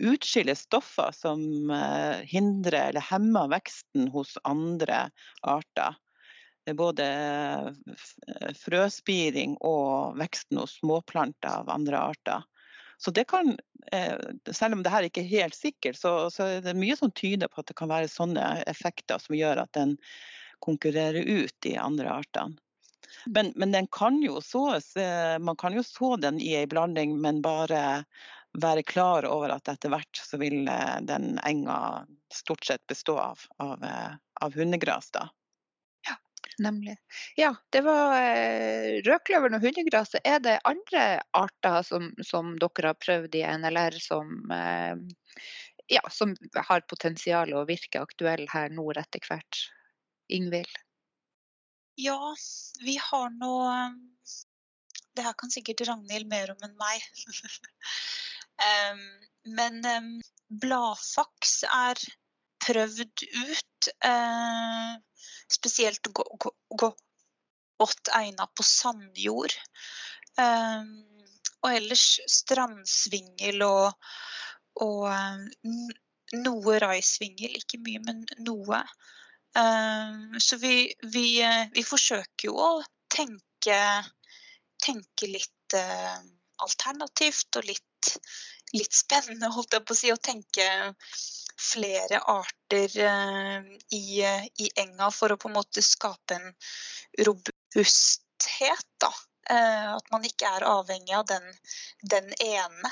utskiller 0.00 0.54
stoffer 0.54 1.12
som 1.12 1.70
eh, 1.70 2.20
hindrer 2.28 2.88
eller 2.88 3.04
hemmer 3.04 3.48
veksten 3.48 4.08
hos 4.08 4.38
andre 4.44 5.08
arter. 5.40 5.96
Både 6.76 7.06
eh, 7.06 8.54
frøspiring 8.60 9.56
og 9.66 10.18
veksten 10.20 10.60
hos 10.60 10.78
småplanter 10.80 11.62
av 11.62 11.70
andre 11.72 12.04
arter. 12.12 12.46
Så 13.00 13.10
det 13.16 13.24
kan, 13.24 13.56
Selv 14.52 14.76
om 14.76 14.82
dette 14.84 15.06
ikke 15.08 15.22
er 15.22 15.30
helt 15.30 15.56
sikkert, 15.56 15.96
så, 15.96 16.28
så 16.28 16.44
er 16.44 16.66
det 16.66 16.76
mye 16.76 16.98
som 16.98 17.08
tyder 17.16 17.48
på 17.48 17.62
at 17.62 17.70
det 17.70 17.76
kan 17.78 17.88
være 17.88 18.10
sånne 18.12 18.60
effekter 18.68 19.18
som 19.18 19.38
gjør 19.38 19.62
at 19.62 19.72
den 19.72 19.94
konkurrerer 20.60 21.24
ut 21.24 21.54
de 21.64 21.78
andre 21.80 22.12
artene. 22.20 22.60
Men, 23.34 23.52
men, 23.56 23.72
den 23.72 23.86
kan 23.86 24.22
jo 24.22 24.40
sås. 24.40 24.96
Eh, 24.96 25.38
man 25.38 25.56
kan 25.56 25.74
jo 25.74 25.82
så 25.82 26.16
den 26.16 26.40
i 26.40 26.54
ei 26.58 26.66
blanding, 26.66 27.20
men 27.20 27.42
bare 27.42 28.04
være 28.58 28.82
klar 28.82 29.26
over 29.28 29.52
at 29.54 29.70
etter 29.70 29.92
hvert 29.92 30.18
så 30.18 30.40
vil 30.40 30.66
eh, 30.68 30.96
den 31.06 31.36
enga 31.46 32.06
stort 32.34 32.66
sett 32.66 32.82
bestå 32.90 33.14
av, 33.22 33.44
av, 33.62 33.84
eh, 33.86 34.16
av 34.42 34.58
hundegras. 34.58 35.12
da. 35.14 35.28
Ja, 36.08 36.16
nemlig. 36.58 36.96
Ja, 37.38 37.54
det 37.70 37.84
var 37.86 38.18
rødkløveren 39.06 39.60
og 39.60 39.68
hundegraset. 39.68 40.20
Er 40.26 40.42
det 40.42 40.58
andre 40.66 41.06
arter 41.30 41.82
som, 41.86 42.10
som, 42.26 42.56
dere 42.58 42.94
har 42.94 42.98
prøvd 42.98 43.38
i 43.38 43.46
NLR 43.62 44.02
som, 44.02 44.50
ja, 45.86 46.02
som 46.10 46.34
har 46.66 46.86
potensial 46.90 47.54
å 47.54 47.66
virke 47.70 48.02
aktuelle 48.02 48.50
her 48.50 48.74
nord 48.74 48.98
etter 48.98 49.22
hvert? 49.30 49.66
Ingvild? 50.30 50.74
Ja, 52.00 52.34
vi 52.80 52.94
har 53.02 53.30
nå 53.34 53.54
Det 55.16 55.24
her 55.26 55.34
kan 55.36 55.50
sikkert 55.52 55.82
Ragnhild 55.88 56.28
mer 56.30 56.52
om 56.54 56.60
enn 56.64 56.76
meg. 56.80 56.98
Men 59.58 59.82
bladfaks 60.62 61.54
er 61.66 62.00
prøvd 62.64 63.24
ut. 63.24 63.88
Uh, 64.04 64.96
spesielt 65.50 66.12
godt 66.12 66.96
egnet 68.16 68.54
på 68.56 68.62
sandjord. 68.66 69.54
Og 70.40 71.74
ellers 71.74 72.04
strandsvingel 72.30 73.64
og, 73.66 73.92
og 74.84 75.08
noe 76.44 76.78
raisvingel. 76.84 77.52
Ikke 77.60 77.78
mye, 77.82 78.00
men 78.06 78.18
noe. 78.46 78.80
Ehm, 79.58 80.40
så 80.40 80.56
vi, 80.56 80.94
vi, 81.02 81.42
eh, 81.42 81.66
vi, 81.74 81.84
forsøker 81.84 82.48
jo 82.48 82.56
å 82.56 82.70
tenke, 83.10 83.78
tenke 84.82 85.26
litt 85.30 85.74
eh, 85.74 86.18
alternativt 86.62 87.58
og 87.58 87.66
litt, 87.66 88.12
litt, 88.76 88.94
spennende, 88.94 89.50
holdt 89.50 89.74
jeg 89.74 89.86
på 89.86 89.96
å 89.96 90.00
si. 90.00 90.12
Og 90.14 90.22
tenke 90.22 90.68
flere 91.60 92.22
arter 92.30 92.94
eh, 93.06 93.72
i, 93.96 94.04
i, 94.22 94.70
enga 94.84 95.10
for 95.14 95.34
å 95.34 95.40
på 95.40 95.50
en 95.50 95.58
måte 95.58 95.82
skape 95.84 96.38
en 96.38 96.52
robusthet. 97.26 98.86
Da. 99.00 99.10
At 99.50 100.06
man 100.12 100.22
ikke 100.22 100.46
er 100.46 100.62
avhengig 100.68 101.14
av 101.16 101.24
den, 101.26 101.46
den 102.06 102.28
ene. 102.44 102.90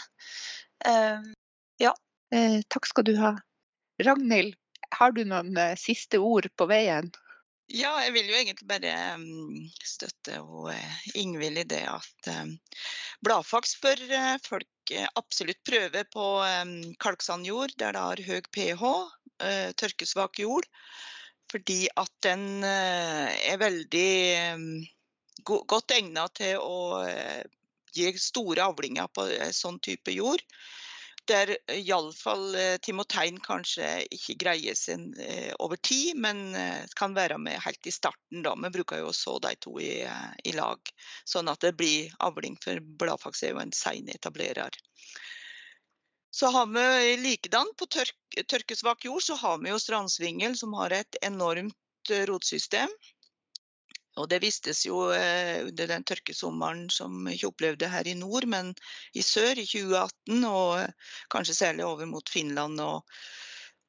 Ehm, 0.89 1.29
ja. 1.79 1.93
Takk 2.73 2.89
skal 2.91 3.07
du 3.07 3.13
ha. 3.21 3.37
Ragnhild, 4.03 4.57
har 4.97 5.15
du 5.15 5.25
noen 5.29 5.57
eh, 5.57 5.77
siste 5.79 6.21
ord 6.23 6.49
på 6.57 6.69
veien? 6.71 7.11
Ja, 7.69 7.93
jeg 8.01 8.15
vil 8.15 8.31
jo 8.31 8.37
egentlig 8.39 8.69
bare 8.71 8.93
um, 9.19 9.67
støtte 9.85 10.39
uh, 10.41 10.95
Ingvild 11.21 11.61
i 11.61 11.67
det 11.69 11.83
at 11.85 12.31
um, 12.33 12.55
bladfaks 13.27 13.75
bør 13.83 14.01
folk 14.41 14.95
absolutt 15.21 15.61
prøve 15.69 16.01
på 16.09 16.27
kalksandjord 17.05 17.75
der 17.77 17.93
det 17.93 18.05
har 18.07 18.23
høy 18.25 18.41
pH, 18.57 18.85
tørkesvak 19.77 20.41
jord. 20.41 20.65
Fordi 21.53 21.91
at 22.01 22.13
den 22.25 22.65
er 22.65 23.61
veldig 23.61 24.09
godt 25.45 25.93
egnet 25.93 26.41
til 26.41 26.57
å 26.65 27.05
gi 27.93 28.09
store 28.17 28.65
avlinger 28.73 29.13
på 29.13 29.29
sånn 29.53 29.77
type 29.85 30.17
jord 30.17 30.41
der 31.29 31.53
iallfall 31.73 32.55
eh, 32.57 32.77
Timotein 32.83 33.39
kanskje 33.45 33.87
ikke 34.15 34.37
greier 34.43 34.77
seg 34.79 35.17
eh, 35.23 35.53
over 35.63 35.81
tid, 35.81 36.17
men 36.21 36.55
eh, 36.57 36.85
kan 36.99 37.17
være 37.17 37.39
med 37.43 37.61
helt 37.65 37.89
i 37.89 37.95
starten. 37.95 38.43
da. 38.47 38.55
Vi 38.65 38.73
bruker 38.79 39.03
jo 39.03 39.11
å 39.13 39.17
så 39.17 39.39
de 39.45 39.55
to 39.61 39.77
i, 39.83 39.93
i, 40.45 40.55
lag, 40.57 40.93
sånn 41.29 41.51
at 41.53 41.65
det 41.65 41.75
blir 41.79 42.15
avling, 42.25 42.57
for 42.65 42.81
bladfaks 43.03 43.45
er 43.45 43.55
jo 43.55 43.63
en 43.63 43.75
sein 43.77 44.09
etablerer. 44.15 44.75
Så 46.31 46.51
har 46.55 46.69
vi 46.71 47.17
likedan 47.23 47.71
på 47.79 47.89
tørk, 47.91 48.19
tørkesvak 48.47 49.05
jord 49.09 49.25
så 49.25 49.39
har 49.41 49.63
vi 49.63 49.73
jo 49.73 49.81
strandsvingel, 49.83 50.57
som 50.57 50.77
har 50.79 50.95
et 50.95 51.21
enormt 51.25 52.13
rotsystem. 52.29 52.93
Og 54.19 54.29
det 54.31 54.41
vistes 54.43 54.85
jo 54.87 55.09
eh, 55.15 55.65
under 55.67 55.87
den 55.91 56.05
tørkesommeren 56.07 56.89
som 56.93 57.27
vi 57.27 57.37
ikke 57.37 57.51
opplevde 57.53 57.91
her 57.93 58.09
i 58.09 58.15
nord, 58.19 58.47
men 58.51 58.75
i 59.15 59.23
sør 59.25 59.59
i 59.59 59.67
2018, 59.67 60.45
og 60.49 60.81
eh, 60.83 60.93
kanskje 61.33 61.61
særlig 61.61 61.87
over 61.87 62.07
mot 62.11 62.33
Finland 62.33 62.81
og, 62.85 63.03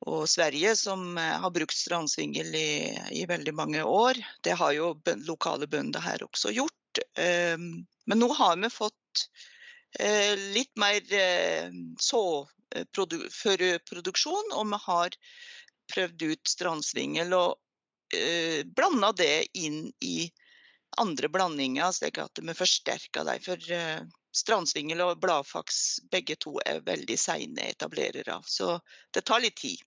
og 0.08 0.30
Sverige, 0.30 0.76
som 0.80 1.18
eh, 1.18 1.38
har 1.44 1.56
brukt 1.56 1.78
strandsvingel 1.78 2.56
i, 2.56 2.72
i, 3.22 3.24
veldig 3.30 3.56
mange 3.58 3.86
år. 3.86 4.14
Det 4.46 4.58
har 4.60 4.72
jo 4.78 4.94
lokale 5.28 5.68
bønder 5.72 6.06
her 6.06 6.20
også 6.28 6.50
gjort. 6.56 7.04
Ehm, 7.22 7.72
men 8.10 8.22
nå 8.22 8.30
har 8.34 8.56
vi 8.62 8.70
fått 8.74 8.98
litt 10.54 10.76
mer 10.78 11.02
såproduksjon, 11.98 14.52
og 14.54 14.68
vi 14.70 14.78
har 14.84 15.16
prøvd 15.90 16.26
ut 16.30 16.52
strandsvingel. 16.52 17.34
og 17.34 17.58
eh, 18.16 18.62
blanda 18.66 19.12
det 19.16 19.48
inn 19.58 19.88
i 20.06 20.30
andre 20.98 21.30
blandinger, 21.30 21.92
slik 21.96 22.18
at 22.22 22.42
vi 22.42 22.56
forsterker 22.58 23.28
dem. 23.28 23.44
For 23.46 23.72
eh, 23.76 24.02
strandsvingel 24.36 25.04
og 25.06 25.20
bladfaks 25.24 26.00
begge 26.12 26.38
to 26.42 26.58
er 26.66 26.84
veldig 26.86 27.18
seine 27.20 27.70
etablerere. 27.72 28.40
Så 28.48 28.78
det 29.16 29.26
tar 29.28 29.44
litt 29.44 29.58
tid. 29.60 29.82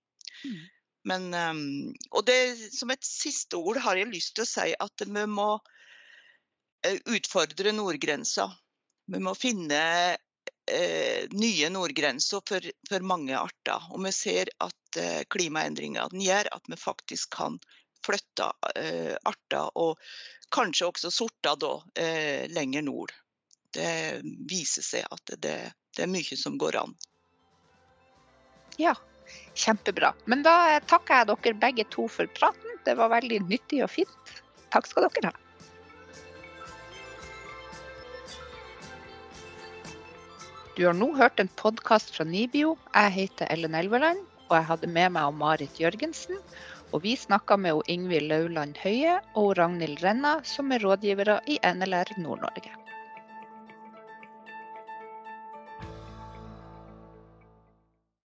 Mm. 0.45 0.63
Men, 1.11 1.29
um, 1.35 1.95
og 2.15 2.27
det, 2.29 2.39
som 2.71 2.93
et 2.95 3.07
siste 3.07 3.59
ord 3.59 3.81
har 3.83 3.99
jeg 3.99 4.13
lyst 4.13 4.37
til 4.37 4.45
å 4.45 4.51
si 4.51 4.69
at 4.71 5.07
vi 5.07 5.25
må 5.31 5.49
uh, 5.59 6.99
utfordre 7.11 7.75
nordgrensa. 7.75 8.47
Vi 9.11 9.19
må 9.23 9.35
finne 9.35 9.83
uh, 10.15 11.23
nye 11.35 11.71
nordgrenser 11.75 12.45
for, 12.49 12.71
for, 12.89 13.07
mange 13.07 13.35
arter. 13.39 13.91
Og 13.91 14.07
vi 14.07 14.15
ser 14.15 14.53
at 14.63 15.01
uh, 15.03 15.23
klimaendringene 15.35 16.23
gjør 16.23 16.53
at 16.55 16.71
vi 16.71 16.79
faktisk 16.79 17.35
kan 17.41 17.59
flytta 18.07 18.51
eh, 18.77 19.15
arter, 19.29 19.71
og 19.79 20.01
kanskje 20.53 20.89
også 20.91 21.13
sorter 21.13 21.59
da, 21.61 21.73
eh, 21.97 22.49
lenger 22.53 22.85
nord. 22.87 23.15
Det 23.73 24.21
viser 24.49 24.85
seg 24.85 25.07
at 25.09 25.35
det, 25.39 25.57
det, 25.97 26.05
er 26.05 26.13
mye 26.13 26.37
som 26.37 26.59
går 26.61 26.77
an. 26.83 26.93
Ja, 28.81 28.95
kjempebra. 29.55 30.13
Men 30.29 30.45
da 30.45 30.81
takker 30.89 31.23
jeg 31.23 31.31
dere 31.31 31.61
begge 31.63 31.87
to 31.93 32.09
for 32.13 32.29
praten. 32.37 32.77
Det 32.85 32.99
var 32.99 33.13
veldig 33.15 33.45
nyttig 33.47 33.81
og 33.87 33.93
fint. 33.95 34.37
Takk 34.73 34.89
skal 34.91 35.09
dere 35.09 35.33
ha. 35.33 35.39
Du 40.73 40.87
har 40.87 40.95
nå 40.97 41.11
hørt 41.19 41.41
en 41.41 41.51
podkast 41.61 42.15
fra 42.17 42.25
Nibio. 42.25 42.79
Jeg 42.95 43.13
heter 43.13 43.51
Ellen 43.53 43.75
Elveland, 43.77 44.23
og 44.49 44.55
jeg 44.57 44.65
hadde 44.71 44.89
med 44.89 45.13
meg 45.13 45.35
Marit 45.37 45.77
Jørgensen. 45.77 46.39
Og 46.93 47.03
vi 47.07 47.17
snakka 47.17 47.57
med 47.57 47.89
Ingvild 47.89 48.29
Lauland 48.29 48.77
Høie 48.85 49.17
og 49.35 49.57
Ragnhild 49.59 50.05
Renna, 50.05 50.39
som 50.45 50.73
er 50.73 50.85
rådgivere 50.85 51.41
i 51.49 51.59
NLR 51.65 52.17
Nord-Norge. 52.21 52.82